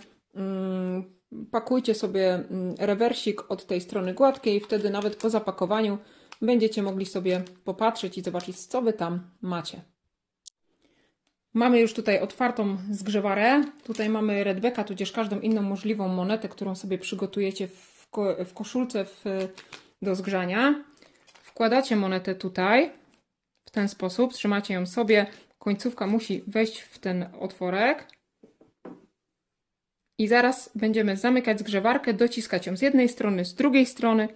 pakujcie 1.51 1.95
sobie 1.95 2.33
mm, 2.33 2.75
rewersik 2.79 3.51
od 3.51 3.65
tej 3.65 3.81
strony 3.81 4.13
gładkiej. 4.13 4.59
Wtedy 4.59 4.89
nawet 4.89 5.15
po 5.15 5.29
zapakowaniu 5.29 5.97
będziecie 6.41 6.83
mogli 6.83 7.05
sobie 7.05 7.43
popatrzeć 7.63 8.17
i 8.17 8.21
zobaczyć, 8.21 8.59
co 8.59 8.81
wy 8.81 8.93
tam 8.93 9.31
macie. 9.41 9.81
Mamy 11.53 11.79
już 11.79 11.93
tutaj 11.93 12.19
otwartą 12.19 12.77
zgrzewarę. 12.91 13.63
Tutaj 13.83 14.09
mamy 14.09 14.43
redbeka, 14.43 14.83
tudzież 14.83 15.11
każdą 15.11 15.39
inną 15.39 15.61
możliwą 15.61 16.07
monetę, 16.07 16.49
którą 16.49 16.75
sobie 16.75 16.97
przygotujecie 16.97 17.67
w, 17.67 18.07
ko 18.11 18.45
w 18.45 18.53
koszulce 18.53 19.05
w, 19.05 19.23
do 20.01 20.15
zgrzania. 20.15 20.83
Wkładacie 21.43 21.95
monetę 21.95 22.35
tutaj 22.35 22.91
w 23.65 23.71
ten 23.71 23.89
sposób, 23.89 24.33
trzymacie 24.33 24.73
ją 24.73 24.85
sobie. 24.85 25.25
Końcówka 25.59 26.07
musi 26.07 26.43
wejść 26.47 26.79
w 26.79 26.99
ten 26.99 27.25
otworek. 27.39 28.14
I 30.17 30.27
zaraz 30.27 30.71
będziemy 30.75 31.17
zamykać 31.17 31.59
zgrzewarkę, 31.59 32.13
dociskać 32.13 32.67
ją 32.67 32.77
z 32.77 32.81
jednej 32.81 33.09
strony, 33.09 33.45
z 33.45 33.53
drugiej 33.53 33.85
strony 33.85 34.27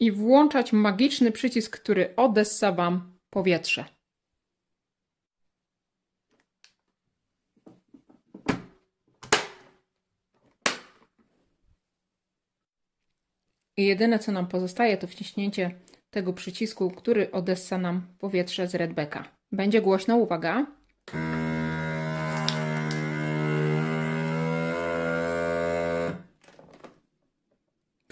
i 0.00 0.12
włączać 0.12 0.72
magiczny 0.72 1.32
przycisk, 1.32 1.80
który 1.80 2.16
odessa 2.16 2.72
Wam 2.72 3.12
powietrze. 3.30 3.84
I 13.76 13.86
jedyne 13.86 14.18
co 14.18 14.32
nam 14.32 14.46
pozostaje 14.46 14.96
to 14.96 15.06
wciśnięcie 15.06 15.74
tego 16.10 16.32
przycisku, 16.32 16.90
który 16.90 17.30
odessa 17.30 17.78
nam 17.78 18.06
powietrze 18.18 18.68
z 18.68 18.74
redbeka. 18.74 19.24
Będzie 19.52 19.82
głośno, 19.82 20.16
uwaga. 20.16 20.66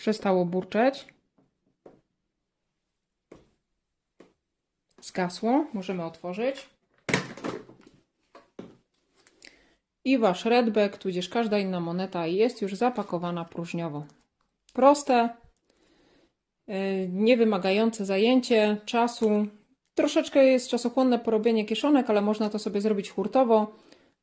Przestało 0.01 0.45
burczeć. 0.45 1.07
Zgasło, 5.01 5.67
możemy 5.73 6.05
otworzyć. 6.05 6.69
I 10.05 10.19
wasz 10.19 10.45
redback, 10.45 10.99
tudzież 10.99 11.29
każda 11.29 11.59
inna 11.59 11.81
moneta 11.81 12.27
jest 12.27 12.63
już 12.63 12.75
zapakowana 12.75 13.45
próżniowo. 13.45 14.07
Proste, 14.73 15.37
E, 16.71 17.09
niewymagające 17.09 18.05
zajęcie 18.05 18.77
czasu. 18.85 19.47
Troszeczkę 19.95 20.45
jest 20.45 20.69
czasochłonne 20.69 21.19
porobienie 21.19 21.65
kieszonek, 21.65 22.11
ale 22.11 22.21
można 22.21 22.51
to 22.51 22.59
sobie 22.59 22.81
zrobić 22.81 23.11
hurtowo. 23.11 23.77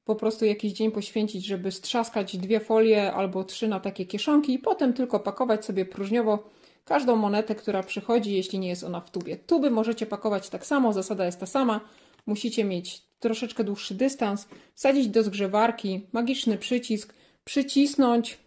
Po 0.07 0.15
prostu 0.15 0.45
jakiś 0.45 0.73
dzień 0.73 0.91
poświęcić, 0.91 1.45
żeby 1.45 1.71
strzaskać 1.71 2.37
dwie 2.37 2.59
folie 2.59 3.13
albo 3.13 3.43
trzy 3.43 3.67
na 3.67 3.79
takie 3.79 4.05
kieszonki 4.05 4.53
i 4.53 4.59
potem 4.59 4.93
tylko 4.93 5.19
pakować 5.19 5.65
sobie 5.65 5.85
próżniowo 5.85 6.49
każdą 6.85 7.15
monetę, 7.15 7.55
która 7.55 7.83
przychodzi, 7.83 8.33
jeśli 8.33 8.59
nie 8.59 8.67
jest 8.67 8.83
ona 8.83 9.01
w 9.01 9.11
tubie. 9.11 9.37
Tuby 9.37 9.71
możecie 9.71 10.05
pakować 10.05 10.49
tak 10.49 10.65
samo, 10.65 10.93
zasada 10.93 11.25
jest 11.25 11.39
ta 11.39 11.45
sama. 11.45 11.81
Musicie 12.25 12.63
mieć 12.63 13.01
troszeczkę 13.19 13.63
dłuższy 13.63 13.95
dystans, 13.95 14.47
wsadzić 14.73 15.07
do 15.07 15.23
zgrzewarki, 15.23 16.07
magiczny 16.11 16.57
przycisk, 16.57 17.13
przycisnąć. 17.43 18.37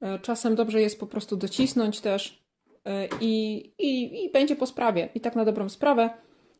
E, 0.00 0.18
czasem 0.18 0.54
dobrze 0.54 0.80
jest 0.80 1.00
po 1.00 1.06
prostu 1.06 1.36
docisnąć 1.36 2.00
też 2.00 2.48
E, 2.88 3.08
i, 3.20 3.56
i, 3.78 4.24
i 4.24 4.30
będzie 4.32 4.56
po 4.56 4.66
sprawie. 4.66 5.08
I 5.14 5.20
tak 5.20 5.36
na 5.36 5.44
dobrą 5.44 5.68
sprawę, 5.68 6.10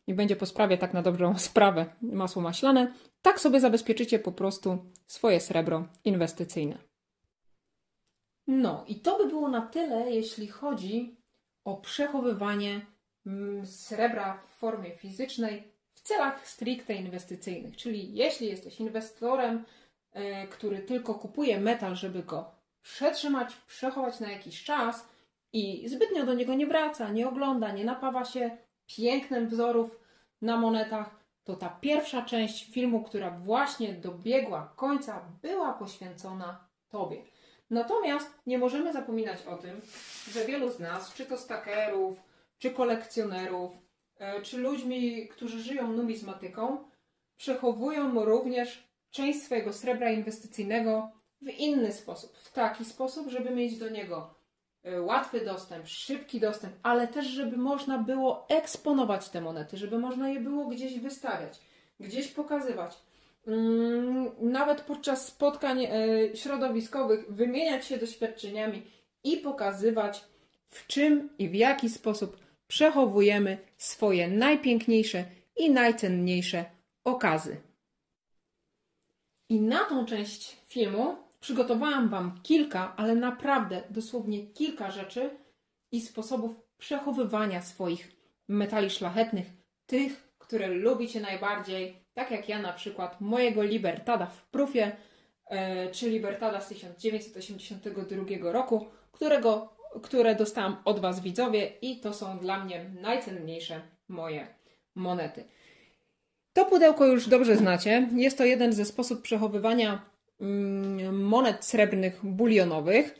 i 0.09 0.13
będzie 0.13 0.35
po 0.35 0.45
sprawie 0.45 0.77
tak 0.77 0.93
na 0.93 1.01
dobrą 1.01 1.37
sprawę 1.49 1.85
masło 2.01 2.41
maślane. 2.41 2.93
Tak 3.21 3.39
sobie 3.39 3.59
zabezpieczycie 3.59 4.19
po 4.19 4.31
prostu 4.31 4.77
swoje 5.07 5.39
srebro 5.39 5.87
inwestycyjne. 6.03 6.77
No 8.47 8.85
i 8.87 8.95
to 8.95 9.17
by 9.17 9.27
było 9.27 9.49
na 9.49 9.61
tyle, 9.61 10.11
jeśli 10.11 10.47
chodzi 10.47 11.17
o 11.65 11.77
przechowywanie 11.77 12.85
mm, 13.25 13.65
srebra 13.65 14.43
w 14.47 14.49
formie 14.49 14.91
fizycznej 14.91 15.73
w 15.93 16.01
celach 16.01 16.47
stricte 16.47 16.93
inwestycyjnych. 16.93 17.77
Czyli 17.77 18.15
jeśli 18.15 18.47
jesteś 18.47 18.79
inwestorem, 18.79 19.65
e, 20.11 20.47
który 20.47 20.79
tylko 20.79 21.15
kupuje 21.15 21.59
metal, 21.59 21.95
żeby 21.95 22.23
go 22.23 22.51
przetrzymać, 22.81 23.55
przechować 23.67 24.19
na 24.19 24.31
jakiś 24.31 24.63
czas, 24.63 25.09
i 25.53 25.89
zbytnio 25.89 26.25
do 26.25 26.33
niego 26.33 26.53
nie 26.53 26.67
wraca, 26.67 27.11
nie 27.11 27.27
ogląda, 27.27 27.71
nie 27.71 27.85
napawa 27.85 28.25
się 28.25 28.57
pięknem 28.97 29.47
wzorów 29.47 29.99
na 30.41 30.57
monetach, 30.57 31.19
to 31.43 31.55
ta 31.55 31.69
pierwsza 31.69 32.21
część 32.21 32.73
filmu, 32.73 33.03
która 33.03 33.31
właśnie 33.31 33.93
dobiegła 33.93 34.73
końca, 34.75 35.25
była 35.41 35.73
poświęcona 35.73 36.69
Tobie. 36.89 37.23
Natomiast 37.69 38.27
nie 38.45 38.57
możemy 38.57 38.93
zapominać 38.93 39.45
o 39.45 39.57
tym, 39.57 39.81
że 40.31 40.45
wielu 40.45 40.71
z 40.71 40.79
nas, 40.79 41.13
czy 41.13 41.25
to 41.25 41.37
stakerów, 41.37 42.23
czy 42.57 42.71
kolekcjonerów, 42.71 43.71
e, 44.17 44.41
czy 44.41 44.57
ludźmi, 44.57 45.27
którzy 45.27 45.61
żyją 45.61 45.93
numizmatyką, 45.93 46.89
przechowują 47.37 48.25
również 48.25 48.89
część 49.11 49.43
swojego 49.43 49.73
srebra 49.73 50.11
inwestycyjnego 50.11 51.11
w 51.41 51.49
inny 51.49 51.91
sposób. 51.93 52.37
W 52.37 52.51
taki 52.51 52.85
sposób, 52.85 53.29
żeby 53.29 53.49
mieć 53.49 53.77
do 53.77 53.89
niego 53.89 54.38
łatwy 54.99 55.45
dostęp, 55.45 55.87
szybki 55.87 56.39
dostęp, 56.39 56.73
ale 56.83 57.07
też, 57.07 57.27
żeby 57.27 57.57
można 57.57 57.97
było 57.97 58.45
eksponować 58.49 59.29
te 59.29 59.41
monety, 59.41 59.77
żeby 59.77 59.99
można 59.99 60.29
je 60.29 60.39
było 60.39 60.65
gdzieś 60.65 60.99
wystawiać, 60.99 61.59
gdzieś 61.99 62.27
pokazywać. 62.27 62.97
Mm, 63.47 64.31
nawet 64.39 64.81
podczas 64.81 65.27
spotkań 65.27 65.85
y, 65.85 66.31
środowiskowych 66.35 67.33
wymieniać 67.33 67.85
się 67.85 67.97
doświadczeniami 67.97 68.81
i 69.23 69.37
pokazywać, 69.37 70.23
w 70.65 70.87
czym 70.87 71.29
i 71.37 71.49
w 71.49 71.55
jaki 71.55 71.89
sposób 71.89 72.37
przechowujemy 72.67 73.57
swoje 73.77 74.27
najpiękniejsze 74.27 75.25
i 75.55 75.71
najcenniejsze 75.71 76.65
okazy. 77.03 77.57
I 79.49 79.61
na 79.61 79.85
tą 79.85 80.05
część 80.05 80.57
filmu 80.67 81.28
Przygotowałam 81.39 82.09
Wam 82.09 82.39
kilka, 82.43 82.93
ale 82.97 83.15
naprawdę 83.15 83.83
dosłownie 83.89 84.47
kilka 84.47 84.91
rzeczy 84.91 85.29
i 85.91 86.01
sposobów 86.01 86.55
przechowywania 86.77 87.61
swoich 87.61 88.11
metali 88.47 88.89
szlachetnych, 88.89 89.47
tych, 89.85 90.29
które 90.37 90.67
lubicie 90.67 91.21
najbardziej, 91.21 92.03
tak 92.13 92.31
jak 92.31 92.49
ja 92.49 92.61
na 92.61 92.73
przykład 92.73 93.21
mojego 93.21 93.63
Libertada 93.63 94.25
w 94.25 94.45
Prufie, 94.45 94.91
e, 95.45 95.91
czy 95.91 96.09
Libertada 96.09 96.61
z 96.61 96.67
1982 96.67 98.51
roku, 98.51 98.85
którego, 99.11 99.73
które 100.03 100.35
dostałam 100.35 100.77
od 100.85 100.99
Was 100.99 101.19
widzowie 101.19 101.71
i 101.81 101.99
to 101.99 102.13
są 102.13 102.39
dla 102.39 102.65
mnie 102.65 102.85
najcenniejsze 103.01 103.81
moje 104.07 104.47
monety. 104.95 105.43
To 106.53 106.65
pudełko 106.65 107.05
już 107.05 107.27
dobrze 107.27 107.55
znacie. 107.55 108.09
Jest 108.15 108.37
to 108.37 108.45
jeden 108.45 108.73
ze 108.73 108.85
sposobów 108.85 109.23
przechowywania 109.23 110.09
monet 111.11 111.65
srebrnych 111.65 112.19
bulionowych. 112.23 113.15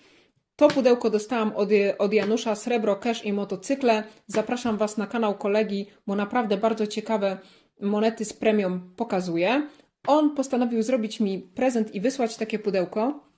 To 0.56 0.68
pudełko 0.68 1.10
dostałam 1.10 1.56
od, 1.56 1.70
od 1.98 2.14
Janusza 2.14 2.56
Srebro, 2.56 2.96
Cash 2.96 3.26
i 3.26 3.34
Motocykle. 3.34 4.04
Zapraszam 4.28 4.78
Was 4.78 4.98
na 4.98 5.08
kanał 5.08 5.38
kolegi, 5.38 5.88
bo 6.08 6.16
naprawdę 6.16 6.58
bardzo 6.58 6.88
ciekawe 6.88 7.38
monety 7.82 8.26
z 8.26 8.34
premium 8.34 8.94
pokazuje. 8.96 9.68
On 10.08 10.36
postanowił 10.36 10.84
zrobić 10.84 11.20
mi 11.20 11.40
prezent 11.40 11.96
i 11.96 12.02
wysłać 12.02 12.38
takie 12.38 12.60
pudełko. 12.60 13.30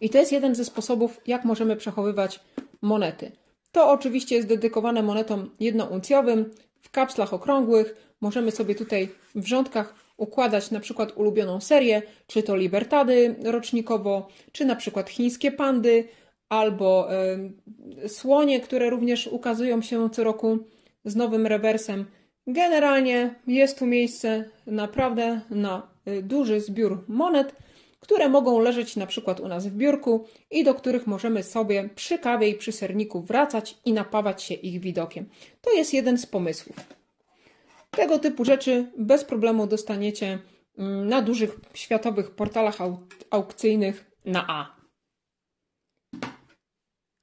I 0.00 0.10
to 0.10 0.18
jest 0.18 0.32
jeden 0.32 0.54
ze 0.54 0.64
sposobów, 0.64 1.20
jak 1.26 1.44
możemy 1.44 1.76
przechowywać 1.76 2.40
monety. 2.82 3.32
To 3.72 3.90
oczywiście 3.90 4.36
jest 4.36 4.48
dedykowane 4.48 5.02
monetom 5.02 5.50
jednouncjowym 5.60 6.50
w 6.80 6.90
kapslach 6.90 7.34
okrągłych. 7.34 8.14
Możemy 8.20 8.50
sobie 8.50 8.74
tutaj 8.74 9.08
w 9.34 9.46
rządkach 9.46 9.94
układać 10.16 10.70
na 10.70 10.80
przykład 10.80 11.16
ulubioną 11.16 11.60
serię, 11.60 12.02
czy 12.26 12.42
to 12.42 12.56
Libertady 12.56 13.34
rocznikowo, 13.44 14.28
czy 14.52 14.64
na 14.64 14.76
przykład 14.76 15.10
chińskie 15.10 15.52
pandy, 15.52 16.08
albo 16.48 17.08
y, 18.04 18.08
słonie, 18.08 18.60
które 18.60 18.90
również 18.90 19.26
ukazują 19.26 19.82
się 19.82 20.10
co 20.10 20.24
roku 20.24 20.58
z 21.04 21.16
nowym 21.16 21.46
rewersem. 21.46 22.04
Generalnie 22.46 23.34
jest 23.46 23.78
tu 23.78 23.86
miejsce 23.86 24.44
naprawdę 24.66 25.40
na 25.50 25.88
y, 26.08 26.22
duży 26.22 26.60
zbiór 26.60 27.04
monet, 27.08 27.54
które 28.00 28.28
mogą 28.28 28.60
leżeć 28.60 28.96
na 28.96 29.06
przykład 29.06 29.40
u 29.40 29.48
nas 29.48 29.66
w 29.66 29.76
biurku 29.76 30.26
i 30.50 30.64
do 30.64 30.74
których 30.74 31.06
możemy 31.06 31.42
sobie 31.42 31.88
przy 31.94 32.18
kawie 32.18 32.48
i 32.48 32.54
przy 32.54 32.72
serniku 32.72 33.20
wracać 33.20 33.78
i 33.84 33.92
napawać 33.92 34.42
się 34.42 34.54
ich 34.54 34.80
widokiem. 34.80 35.28
To 35.60 35.72
jest 35.72 35.94
jeden 35.94 36.18
z 36.18 36.26
pomysłów. 36.26 36.76
Tego 37.96 38.18
typu 38.18 38.44
rzeczy 38.44 38.92
bez 38.98 39.24
problemu 39.24 39.66
dostaniecie 39.66 40.38
mm, 40.78 41.08
na 41.08 41.22
dużych 41.22 41.60
światowych 41.74 42.30
portalach 42.30 42.78
aukcyjnych 43.30 44.10
na 44.24 44.44
A. 44.48 44.76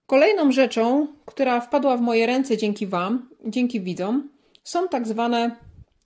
Kolejną 0.06 0.52
rzeczą, 0.52 1.08
która 1.26 1.62
wpadła 1.62 1.98
w 1.98 2.02
moje 2.02 2.26
ręce 2.26 2.58
dzięki 2.58 2.88
Wam, 2.88 3.30
dzięki 3.46 3.82
widzom, 3.82 4.30
są 4.64 4.88
tak 4.88 5.08
zwane 5.08 5.56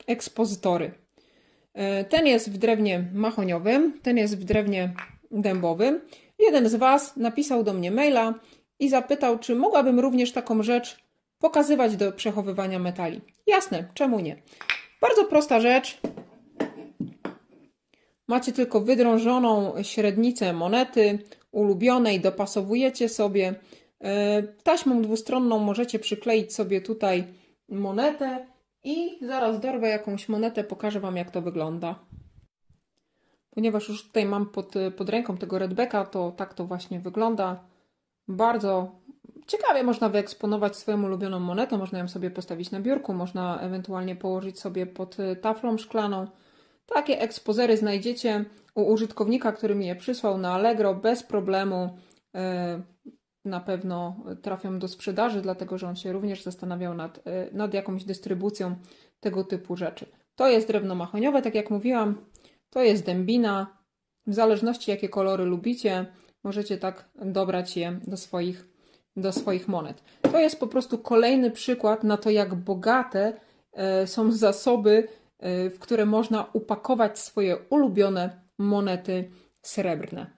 ekspozytory. 0.08 0.92
E, 1.74 2.06
ten 2.06 2.28
jest 2.28 2.52
w 2.52 2.58
drewnie 2.58 3.04
mahoniowym, 3.14 4.00
ten 4.02 4.18
jest 4.18 4.38
w 4.40 4.44
drewnie 4.44 4.94
dębowym. 5.32 6.02
Jeden 6.40 6.70
z 6.70 6.76
Was 6.76 7.16
napisał 7.18 7.64
do 7.64 7.74
mnie 7.74 7.92
maila 7.92 8.34
i 8.80 8.90
zapytał, 8.90 9.40
czy 9.40 9.56
mogłabym 9.56 10.00
również 10.00 10.32
taką 10.32 10.64
rzecz 10.64 11.07
pokazywać 11.40 11.98
do 11.98 12.12
przechowywania 12.12 12.80
metali. 12.80 13.22
Jasne, 13.48 13.88
czemu 13.94 14.20
nie? 14.20 14.42
Bardzo 15.02 15.26
prosta 15.26 15.60
rzecz. 15.60 16.00
Macie 18.28 18.52
tylko 18.52 18.82
wydrążoną 18.82 19.74
średnicę 19.84 20.54
monety 20.54 21.20
ulubionej, 21.52 22.20
dopasowujecie 22.20 23.10
sobie. 23.10 23.56
E, 24.00 24.44
taśmą 24.44 25.02
dwustronną 25.02 25.60
możecie 25.60 26.00
przykleić 26.00 26.54
sobie 26.54 26.82
tutaj 26.82 27.24
monetę 27.70 28.48
i 28.84 29.18
zaraz 29.22 29.60
dorwę 29.60 29.90
jakąś 29.90 30.30
monetę, 30.30 30.64
pokażę 30.64 31.00
Wam 31.00 31.18
jak 31.18 31.32
to 31.32 31.42
wygląda. 31.42 32.00
Ponieważ 33.50 33.90
już 33.90 34.08
tutaj 34.08 34.26
mam 34.26 34.46
pod, 34.46 34.74
pod 34.98 35.10
ręką 35.10 35.38
tego 35.38 35.60
redbacka, 35.60 36.06
to 36.06 36.32
tak 36.32 36.54
to 36.54 36.66
właśnie 36.66 37.00
wygląda. 37.00 37.64
Bardzo 38.28 38.97
ciekawie 39.48 39.84
można 39.84 40.10
wyeksponować 40.10 40.76
swoją 40.76 41.04
ulubioną 41.04 41.40
monetę, 41.40 41.78
można 41.78 42.00
ją 42.00 42.08
sobie 42.08 42.32
postawić 42.32 42.72
na 42.72 42.80
biurku, 42.80 43.14
można 43.14 43.60
ewentualnie 43.60 44.16
położyć 44.16 44.60
sobie 44.60 44.86
pod 44.86 45.18
taflą 45.42 45.78
szklaną. 45.78 46.28
Takie 46.86 47.22
ekspozery 47.22 47.78
znajdziecie 47.78 48.46
u 48.76 48.82
użytkownika, 48.82 49.52
który 49.52 49.76
mi 49.76 49.88
je 49.88 49.96
przysłał 49.96 50.38
na 50.38 50.54
Allegro 50.54 50.94
bez 50.94 51.24
problemu. 51.24 51.98
E, 52.36 52.82
na 53.46 53.60
pewno 53.60 54.16
trafią 54.42 54.80
do 54.80 54.88
sprzedaży, 54.88 55.42
dlatego 55.42 55.78
że 55.78 55.88
on 55.88 55.96
się 55.96 56.12
również 56.12 56.44
zastanawiał 56.44 56.94
nad, 56.94 57.28
e, 57.28 57.50
nad 57.52 57.74
jakąś 57.74 58.04
dystrybucją 58.04 58.76
tego 59.20 59.44
typu 59.44 59.76
rzeczy. 59.76 60.06
To 60.36 60.48
jest 60.48 60.68
drewno 60.68 60.96
mahoniowe, 60.96 61.42
tak 61.42 61.56
jak 61.56 61.70
mówiłam, 61.70 62.26
to 62.70 62.82
jest 62.82 63.06
dębina. 63.06 63.78
W 64.28 64.34
zależności 64.34 64.92
jakie 64.92 65.10
kolory 65.10 65.46
lubicie, 65.46 66.06
możecie 66.44 66.78
tak 66.78 67.10
dobrać 67.16 67.78
je 67.78 68.00
do 68.08 68.18
swoich, 68.18 68.68
do 69.18 69.32
swoich 69.32 69.68
monet. 69.68 70.04
To 70.22 70.40
jest 70.40 70.60
po 70.60 70.68
prostu 70.68 70.98
kolejny 70.98 71.52
przykład 71.52 72.04
na 72.04 72.18
to, 72.18 72.30
jak 72.30 72.56
bogate 72.56 73.34
e, 73.74 74.08
są 74.08 74.32
zasoby, 74.32 75.08
e, 75.40 75.70
w 75.70 75.80
które 75.80 76.06
można 76.06 76.46
upakować 76.54 77.20
swoje 77.20 77.58
ulubione 77.70 78.42
monety 78.58 79.32
srebrne. 79.62 80.38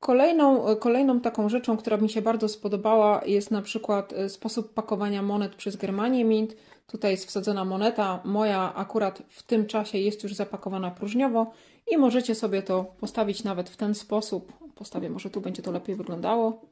Kolejną, 0.00 0.76
kolejną 0.76 1.20
taką 1.20 1.48
rzeczą, 1.48 1.76
która 1.76 1.96
mi 1.96 2.08
się 2.08 2.22
bardzo 2.22 2.48
spodobała, 2.48 3.22
jest 3.26 3.50
na 3.50 3.62
przykład 3.62 4.12
e, 4.12 4.28
sposób 4.28 4.74
pakowania 4.74 5.22
monet 5.22 5.54
przez 5.54 5.76
Germanię 5.76 6.24
Mint. 6.24 6.56
Tutaj 6.86 7.10
jest 7.10 7.26
wsadzona 7.26 7.64
moneta. 7.64 8.20
Moja 8.24 8.74
akurat 8.74 9.22
w 9.28 9.42
tym 9.42 9.66
czasie 9.66 9.98
jest 9.98 10.22
już 10.22 10.34
zapakowana 10.34 10.90
próżniowo 10.90 11.52
i 11.90 11.96
możecie 11.96 12.34
sobie 12.34 12.62
to 12.62 12.84
postawić 13.00 13.44
nawet 13.44 13.70
w 13.70 13.76
ten 13.76 13.94
sposób. 13.94 14.52
Postawię, 14.74 15.10
może 15.10 15.30
tu 15.30 15.40
będzie 15.40 15.62
to 15.62 15.72
lepiej 15.72 15.96
wyglądało. 15.96 16.69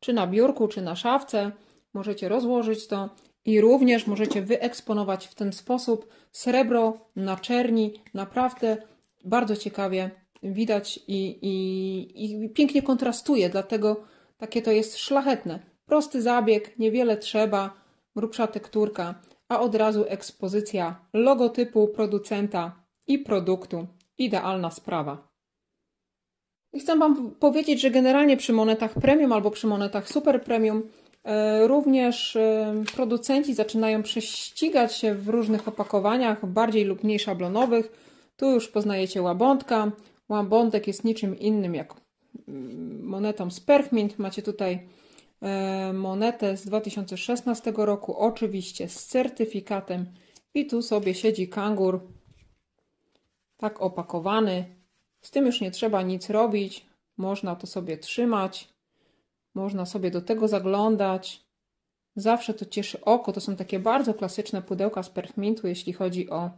Czy 0.00 0.12
na 0.12 0.26
biurku, 0.26 0.68
czy 0.68 0.82
na 0.82 0.96
szafce. 0.96 1.52
Możecie 1.94 2.28
rozłożyć 2.28 2.86
to 2.86 3.10
i 3.44 3.60
również 3.60 4.06
możecie 4.06 4.42
wyeksponować 4.42 5.26
w 5.26 5.34
ten 5.34 5.52
sposób 5.52 6.08
srebro 6.32 6.98
na 7.16 7.36
czerni. 7.36 8.02
Naprawdę 8.14 8.76
bardzo 9.24 9.56
ciekawie 9.56 10.10
widać 10.42 11.00
i, 11.08 11.38
i, 11.42 12.44
i 12.44 12.48
pięknie 12.48 12.82
kontrastuje, 12.82 13.50
dlatego 13.50 14.04
takie 14.38 14.62
to 14.62 14.70
jest 14.70 14.98
szlachetne. 14.98 15.58
Prosty 15.86 16.22
zabieg, 16.22 16.78
niewiele 16.78 17.16
trzeba, 17.16 17.74
grubsza 18.16 18.46
tekturka, 18.46 19.14
a 19.48 19.60
od 19.60 19.74
razu 19.74 20.04
ekspozycja 20.08 21.06
logotypu 21.12 21.88
producenta 21.88 22.84
i 23.06 23.18
produktu. 23.18 23.86
Idealna 24.18 24.70
sprawa. 24.70 25.29
I 26.72 26.80
chcę 26.80 26.98
Wam 26.98 27.30
powiedzieć, 27.30 27.80
że 27.80 27.90
generalnie 27.90 28.36
przy 28.36 28.52
monetach 28.52 28.94
premium 28.94 29.32
albo 29.32 29.50
przy 29.50 29.66
monetach 29.66 30.08
super 30.08 30.42
premium 30.42 30.82
e, 31.24 31.66
również 31.66 32.36
e, 32.36 32.74
producenci 32.94 33.54
zaczynają 33.54 34.02
prześcigać 34.02 34.96
się 34.96 35.14
w 35.14 35.28
różnych 35.28 35.68
opakowaniach, 35.68 36.46
bardziej 36.46 36.84
lub 36.84 37.04
mniej 37.04 37.18
szablonowych. 37.18 37.92
Tu 38.36 38.50
już 38.50 38.68
poznajecie 38.68 39.22
łabądka, 39.22 39.92
Łabądek 40.30 40.86
jest 40.86 41.04
niczym 41.04 41.38
innym 41.38 41.74
jak 41.74 41.94
mm, 42.48 43.04
monetą 43.04 43.50
z 43.50 43.60
Perfmint. 43.60 44.18
Macie 44.18 44.42
tutaj 44.42 44.88
e, 45.42 45.92
monetę 45.92 46.56
z 46.56 46.66
2016 46.66 47.72
roku, 47.76 48.16
oczywiście 48.16 48.88
z 48.88 49.06
certyfikatem. 49.06 50.06
I 50.54 50.66
tu 50.66 50.82
sobie 50.82 51.14
siedzi 51.14 51.48
kangur, 51.48 52.00
tak 53.56 53.82
opakowany. 53.82 54.79
Z 55.20 55.30
tym 55.30 55.46
już 55.46 55.60
nie 55.60 55.70
trzeba 55.70 56.02
nic 56.02 56.30
robić. 56.30 56.86
Można 57.16 57.56
to 57.56 57.66
sobie 57.66 57.98
trzymać. 57.98 58.68
Można 59.54 59.86
sobie 59.86 60.10
do 60.10 60.22
tego 60.22 60.48
zaglądać. 60.48 61.44
Zawsze 62.16 62.54
to 62.54 62.64
cieszy 62.64 63.04
oko. 63.04 63.32
To 63.32 63.40
są 63.40 63.56
takie 63.56 63.78
bardzo 63.78 64.14
klasyczne 64.14 64.62
pudełka 64.62 65.02
z 65.02 65.10
Perfmintu, 65.10 65.66
jeśli 65.66 65.92
chodzi 65.92 66.30
o 66.30 66.50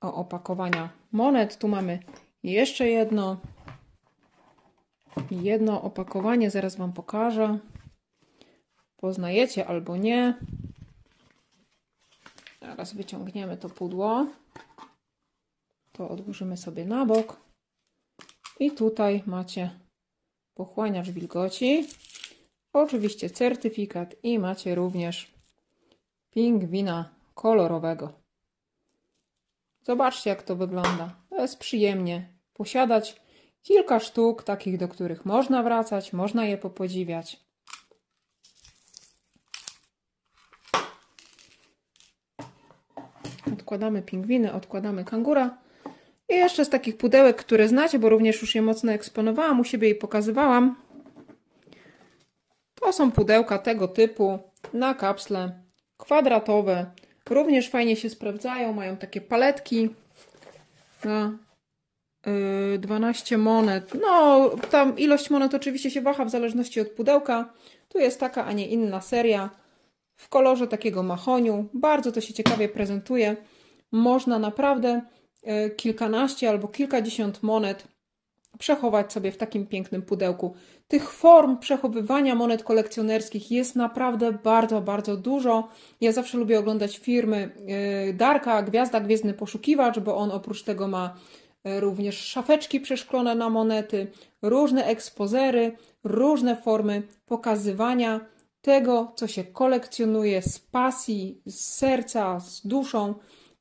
o 0.00 0.14
opakowania 0.14 0.88
monet. 1.12 1.58
Tu 1.58 1.68
mamy 1.68 1.98
jeszcze 2.42 2.88
jedno. 2.88 3.36
Jedno 5.30 5.82
opakowanie, 5.82 6.50
zaraz 6.50 6.76
Wam 6.76 6.92
pokażę. 6.92 7.58
Poznajecie 8.96 9.66
albo 9.66 9.96
nie. 9.96 10.34
Teraz 12.60 12.94
wyciągniemy 12.94 13.56
to 13.56 13.68
pudło. 13.68 14.26
To 15.96 16.08
odłożymy 16.08 16.56
sobie 16.56 16.84
na 16.84 17.06
bok. 17.06 17.40
I 18.60 18.70
tutaj 18.70 19.22
macie 19.26 19.70
pochłaniacz 20.54 21.10
wilgoci. 21.10 21.86
Oczywiście 22.72 23.30
certyfikat 23.30 24.14
i 24.22 24.38
macie 24.38 24.74
również 24.74 25.34
pingwina 26.30 27.14
kolorowego. 27.34 28.12
Zobaczcie, 29.82 30.30
jak 30.30 30.42
to 30.42 30.56
wygląda. 30.56 31.16
To 31.30 31.40
jest 31.40 31.58
przyjemnie 31.58 32.38
posiadać 32.52 33.20
kilka 33.62 34.00
sztuk, 34.00 34.42
takich, 34.42 34.78
do 34.78 34.88
których 34.88 35.24
można 35.24 35.62
wracać, 35.62 36.12
można 36.12 36.44
je 36.44 36.58
popodziwiać. 36.58 37.46
Odkładamy 43.52 44.02
pingwiny, 44.02 44.52
odkładamy 44.52 45.04
kangura. 45.04 45.65
I 46.28 46.34
jeszcze 46.34 46.64
z 46.64 46.68
takich 46.68 46.96
pudełek, 46.96 47.36
które 47.36 47.68
znacie, 47.68 47.98
bo 47.98 48.08
również 48.08 48.40
już 48.42 48.54
je 48.54 48.62
mocno 48.62 48.92
eksponowałam, 48.92 49.60
u 49.60 49.64
siebie 49.64 49.88
i 49.88 49.94
pokazywałam. 49.94 50.76
To 52.74 52.92
są 52.92 53.12
pudełka 53.12 53.58
tego 53.58 53.88
typu 53.88 54.38
na 54.72 54.94
kapsle 54.94 55.62
kwadratowe 55.96 56.86
Również 57.30 57.70
fajnie 57.70 57.96
się 57.96 58.10
sprawdzają, 58.10 58.72
mają 58.72 58.96
takie 58.96 59.20
paletki 59.20 59.90
na 61.04 61.38
Yy, 62.26 62.78
12 62.78 63.38
monet. 63.38 63.92
No, 64.00 64.50
tam 64.70 64.98
ilość 64.98 65.30
monet 65.30 65.54
oczywiście 65.54 65.90
się 65.90 66.00
waha 66.00 66.24
w 66.24 66.30
zależności 66.30 66.80
od 66.80 66.88
pudełka. 66.88 67.52
Tu 67.88 67.98
jest 67.98 68.20
taka, 68.20 68.44
a 68.44 68.52
nie 68.52 68.66
inna 68.66 69.00
seria 69.00 69.50
w 70.16 70.28
kolorze 70.28 70.66
takiego 70.66 71.02
mahoniu. 71.02 71.68
Bardzo 71.74 72.12
to 72.12 72.20
się 72.20 72.34
ciekawie 72.34 72.68
prezentuje. 72.68 73.36
Można 73.92 74.38
naprawdę 74.38 75.02
kilkanaście 75.76 76.50
albo 76.50 76.68
kilkadziesiąt 76.68 77.42
monet 77.42 77.88
przechować 78.58 79.12
sobie 79.12 79.32
w 79.32 79.36
takim 79.36 79.66
pięknym 79.66 80.02
pudełku. 80.02 80.54
Tych 80.88 81.10
form 81.10 81.58
przechowywania 81.58 82.34
monet 82.34 82.64
kolekcjonerskich 82.64 83.50
jest 83.50 83.76
naprawdę 83.76 84.32
bardzo, 84.32 84.80
bardzo 84.80 85.16
dużo. 85.16 85.68
Ja 86.00 86.12
zawsze 86.12 86.38
lubię 86.38 86.58
oglądać 86.58 86.98
firmy 86.98 87.50
yy, 88.06 88.14
Darka, 88.14 88.62
Gwiazda, 88.62 89.00
Gwiezdny 89.00 89.34
Poszukiwacz, 89.34 89.98
bo 89.98 90.16
on 90.16 90.30
oprócz 90.30 90.62
tego 90.62 90.88
ma 90.88 91.14
yy, 91.64 91.80
również 91.80 92.18
szafeczki 92.18 92.80
przeszklone 92.80 93.34
na 93.34 93.50
monety, 93.50 94.06
różne 94.42 94.84
ekspozery, 94.84 95.76
różne 96.04 96.56
formy 96.56 97.02
pokazywania 97.26 98.20
tego, 98.60 99.12
co 99.16 99.26
się 99.26 99.44
kolekcjonuje 99.44 100.42
z 100.42 100.58
pasji, 100.58 101.40
z 101.46 101.60
serca, 101.60 102.40
z 102.40 102.66
duszą. 102.66 103.14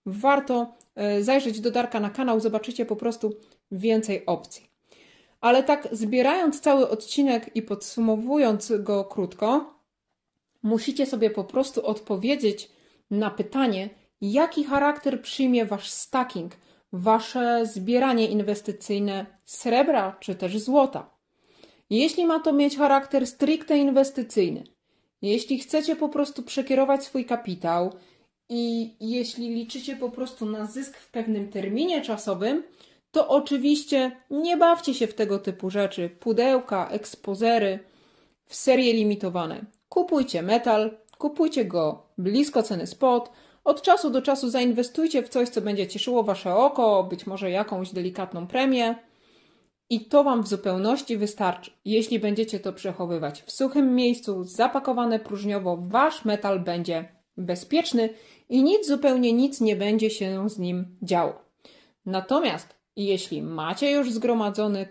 Warto 0.05 0.73
zajrzeć 1.21 1.61
do 1.61 1.71
Darka 1.71 1.99
na 1.99 2.09
kanał, 2.09 2.39
zobaczycie 2.39 2.85
po 2.85 2.95
prostu 2.95 3.33
więcej 3.71 4.25
opcji. 4.25 4.69
Ale 5.41 5.63
tak 5.63 5.87
zbierając 5.91 6.61
cały 6.61 6.89
odcinek 6.89 7.55
i 7.55 7.61
podsumowując 7.61 8.73
go 8.79 9.05
krótko, 9.05 9.79
musicie 10.63 11.05
sobie 11.05 11.29
po 11.29 11.43
prostu 11.43 11.85
odpowiedzieć 11.85 12.71
na 13.11 13.31
pytanie, 13.31 13.89
jaki 14.21 14.63
charakter 14.63 15.21
przyjmie 15.21 15.65
wasz 15.65 15.89
stacking, 15.89 16.51
wasze 16.93 17.65
zbieranie 17.65 18.27
inwestycyjne 18.27 19.25
srebra 19.45 20.17
czy 20.19 20.35
też 20.35 20.57
złota. 20.57 21.15
Jeśli 21.89 22.25
ma 22.25 22.39
to 22.39 22.53
mieć 22.53 22.77
charakter 22.77 23.27
stricte 23.27 23.77
inwestycyjny, 23.77 24.63
jeśli 25.21 25.59
chcecie 25.59 25.95
po 25.95 26.09
prostu 26.09 26.43
przekierować 26.43 27.03
swój 27.03 27.25
kapitał 27.25 27.93
i 28.49 28.93
jeśli 28.99 29.49
liczycie 29.49 29.95
po 29.95 30.09
prostu 30.09 30.45
na 30.45 30.65
zysk 30.65 30.97
w 30.97 31.11
pewnym 31.11 31.49
terminie 31.49 32.01
czasowym, 32.01 32.63
to 33.11 33.27
oczywiście 33.27 34.11
nie 34.29 34.57
bawcie 34.57 34.93
się 34.93 35.07
w 35.07 35.13
tego 35.13 35.39
typu 35.39 35.69
rzeczy. 35.69 36.09
Pudełka, 36.19 36.89
ekspozery 36.89 37.79
w 38.45 38.55
serie 38.55 38.93
limitowane. 38.93 39.65
Kupujcie 39.89 40.41
metal, 40.41 40.97
kupujcie 41.17 41.65
go 41.65 42.09
blisko 42.17 42.63
ceny 42.63 42.87
spot. 42.87 43.31
Od 43.63 43.81
czasu 43.81 44.09
do 44.09 44.21
czasu 44.21 44.49
zainwestujcie 44.49 45.23
w 45.23 45.29
coś, 45.29 45.49
co 45.49 45.61
będzie 45.61 45.87
cieszyło 45.87 46.23
wasze 46.23 46.55
oko, 46.55 47.03
być 47.03 47.27
może 47.27 47.51
jakąś 47.51 47.91
delikatną 47.91 48.47
premię. 48.47 48.95
I 49.89 50.05
to 50.05 50.23
Wam 50.23 50.43
w 50.43 50.47
zupełności 50.47 51.17
wystarczy. 51.17 51.71
Jeśli 51.85 52.19
będziecie 52.19 52.59
to 52.59 52.73
przechowywać 52.73 53.41
w 53.41 53.51
suchym 53.51 53.95
miejscu, 53.95 54.43
zapakowane 54.43 55.19
próżniowo, 55.19 55.77
Wasz 55.81 56.25
metal 56.25 56.59
będzie 56.59 57.14
bezpieczny 57.37 58.09
i 58.49 58.63
nic, 58.63 58.87
zupełnie 58.87 59.33
nic 59.33 59.61
nie 59.61 59.75
będzie 59.75 60.09
się 60.09 60.49
z 60.49 60.59
nim 60.59 60.97
działo. 61.01 61.41
Natomiast 62.05 62.75
jeśli 62.95 63.41
macie 63.41 63.91
już 63.91 64.11
zgromadzony 64.11 64.87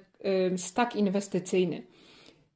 stak 0.57 0.97
inwestycyjny 0.97 1.87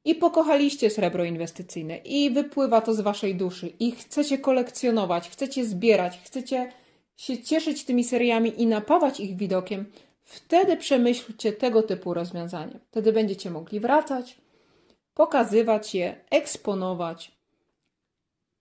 i 0.05 0.15
pokochaliście 0.15 0.89
srebro 0.89 1.23
inwestycyjne 1.23 1.97
i 1.97 2.31
wypływa 2.31 2.81
to 2.81 2.93
z 2.93 2.99
waszej 2.99 3.35
duszy 3.35 3.67
i 3.67 3.91
chcecie 3.91 4.37
kolekcjonować, 4.37 5.29
chcecie 5.29 5.65
zbierać, 5.65 6.19
chcecie 6.23 6.71
się 7.17 7.43
cieszyć 7.43 7.85
tymi 7.85 8.03
seriami 8.03 8.61
i 8.61 8.67
napawać 8.67 9.19
ich 9.19 9.37
widokiem, 9.37 9.85
wtedy 10.23 10.77
przemyślcie 10.77 11.51
tego 11.51 11.83
typu 11.83 12.13
rozwiązanie. 12.13 12.79
Wtedy 12.87 13.13
będziecie 13.13 13.49
mogli 13.49 13.79
wracać, 13.79 14.37
pokazywać 15.13 15.95
je, 15.95 16.15
eksponować 16.29 17.38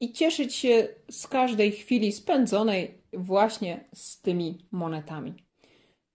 i 0.01 0.13
cieszyć 0.13 0.55
się 0.55 0.89
z 1.11 1.27
każdej 1.27 1.73
chwili 1.73 2.13
spędzonej 2.13 3.03
właśnie 3.13 3.89
z 3.95 4.21
tymi 4.21 4.67
monetami. 4.71 5.35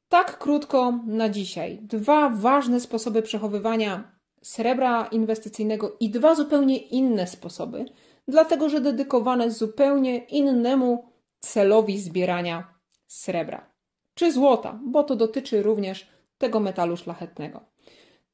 Tak 0.09 0.37
krótko 0.37 0.99
na 1.07 1.29
dzisiaj. 1.29 1.79
Dwa 1.81 2.29
ważne 2.29 2.79
sposoby 2.79 3.21
przechowywania 3.21 4.17
srebra 4.41 5.05
inwestycyjnego 5.05 5.97
i 5.99 6.09
dwa 6.09 6.35
zupełnie 6.35 6.77
inne 6.77 7.27
sposoby, 7.27 7.85
dlatego 8.27 8.69
że 8.69 8.81
dedykowane 8.81 9.51
zupełnie 9.51 10.17
innemu 10.17 11.05
celowi 11.39 11.99
zbierania 11.99 12.73
srebra 13.07 13.73
czy 14.13 14.31
złota, 14.31 14.79
bo 14.85 15.03
to 15.03 15.15
dotyczy 15.15 15.63
również 15.63 16.07
tego 16.37 16.59
metalu 16.59 16.97
szlachetnego. 16.97 17.61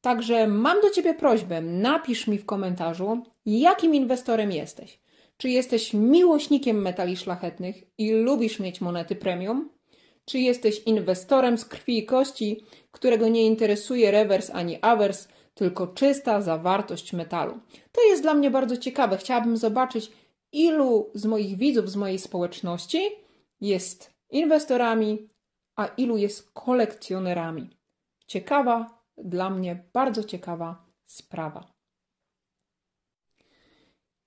Także 0.01 0.47
mam 0.47 0.81
do 0.81 0.89
Ciebie 0.89 1.13
prośbę, 1.13 1.62
napisz 1.62 2.27
mi 2.27 2.38
w 2.38 2.45
komentarzu, 2.45 3.23
jakim 3.45 3.95
inwestorem 3.95 4.51
jesteś. 4.51 4.99
Czy 5.41 5.49
jesteś 5.49 5.93
miłośnikiem 5.93 6.82
metali 6.82 7.17
szlachetnych 7.17 7.75
i 7.97 8.12
lubisz 8.12 8.60
mieć 8.60 8.82
monety 8.82 9.15
premium? 9.15 9.69
Czy 10.25 10.39
jesteś 10.39 10.82
inwestorem 10.86 11.58
z 11.58 11.65
krwi 11.65 11.97
i 11.97 12.06
kości, 12.06 12.65
którego 12.91 13.28
nie 13.28 13.45
interesuje 13.45 14.12
rewers 14.12 14.49
ani 14.49 14.78
awers, 14.82 15.28
tylko 15.54 15.88
czysta 15.88 16.41
zawartość 16.41 17.13
metalu? 17.13 17.60
To 17.91 18.04
jest 18.04 18.21
dla 18.21 18.34
mnie 18.34 18.52
bardzo 18.52 18.78
ciekawe. 18.78 19.17
Chciałabym 19.17 19.58
zobaczyć, 19.58 20.12
ilu 20.52 21.10
z 21.13 21.25
moich 21.25 21.58
widzów, 21.58 21.89
z 21.89 21.95
mojej 21.95 22.19
społeczności 22.19 22.99
jest 23.62 24.13
inwestorami, 24.30 25.30
a 25.75 25.86
ilu 25.86 26.17
jest 26.17 26.52
kolekcjonerami. 26.52 27.69
Ciekawa, 28.28 29.04
dla 29.17 29.49
mnie 29.49 29.84
bardzo 29.93 30.23
ciekawa 30.23 30.86
sprawa. 31.06 31.68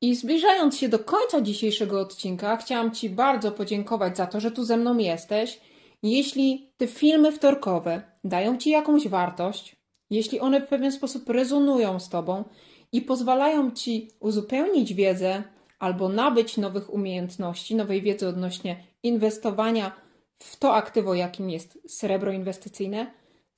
I 0.03 0.15
zbliżając 0.15 0.79
się 0.79 0.89
do 0.89 0.99
końca 0.99 1.41
dzisiejszego 1.41 2.01
odcinka, 2.01 2.57
chciałam 2.57 2.91
Ci 2.91 3.11
bardzo 3.11 3.53
podziękować 3.53 4.17
za 4.17 4.27
to, 4.27 4.41
że 4.41 4.51
tu 4.51 4.65
ze 4.65 4.77
mną 4.77 4.99
jesteś 4.99 5.61
jeśli 6.03 6.73
te 6.77 6.87
filmy 6.87 7.33
wtorkowe 7.33 8.03
dają 8.25 8.59
ci 8.59 8.71
jakąś 8.71 9.09
wartość, 9.09 9.77
jeśli 10.11 10.41
one 10.41 10.61
w 10.61 10.69
pewien 10.69 10.93
sposób 10.93 11.29
rezonują 11.29 12.01
z 12.01 12.09
tobą 12.09 12.45
i 12.93 13.03
pozwalają 13.03 13.71
ci 13.71 14.11
uzupełnić 14.21 14.95
wiedzę 14.95 15.43
albo 15.79 16.09
nabyć 16.09 16.57
nowych 16.57 16.95
umiejętności, 16.95 17.75
nowej 17.75 18.03
wiedzy 18.03 18.29
odnośnie 18.29 18.85
inwestowania 19.03 19.93
w 20.39 20.57
to 20.57 20.75
aktywo, 20.75 21.15
jakim 21.15 21.51
jest 21.51 21.79
srebro 21.87 22.33
inwestycyjne, 22.33 23.07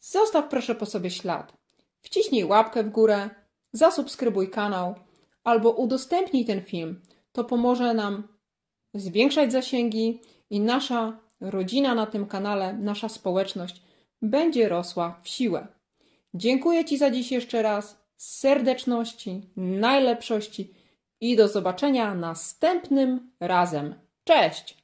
zostaw 0.01 0.49
proszę 0.49 0.75
po 0.75 0.87
sobie 0.87 1.11
ślad. 1.11 1.53
Wciśnij 2.01 2.45
łapkę 2.45 2.85
w 2.85 2.91
górę, 2.91 3.31
zasubskrybuj 3.73 4.51
kanał 4.51 4.95
albo 5.45 5.71
udostępnij 5.71 6.45
ten 6.45 6.63
film. 6.63 7.01
To 7.33 7.45
pomoże 7.45 7.95
nam 7.95 8.29
zwiększać 8.95 9.53
zasięgi 9.53 10.21
i 10.51 10.61
nasza 10.61 11.19
rodzina 11.41 11.95
na 11.95 12.07
tym 12.07 12.27
kanale, 12.27 12.73
nasza 12.73 13.09
społeczność 13.09 13.83
będzie 14.23 14.69
rosła 14.69 15.21
w 15.23 15.29
siłę. 15.29 15.67
Dziękuję 16.35 16.85
Ci 16.85 16.99
za 16.99 17.11
dziś 17.11 17.33
jeszcze 17.33 17.63
raz. 17.63 18.05
Serdeczności, 18.17 19.43
najlepszości 19.57 20.75
i 21.21 21.37
do 21.37 21.49
zobaczenia 21.49 22.15
następnym 22.15 23.31
razem. 23.41 23.95
Cześć! 24.25 24.84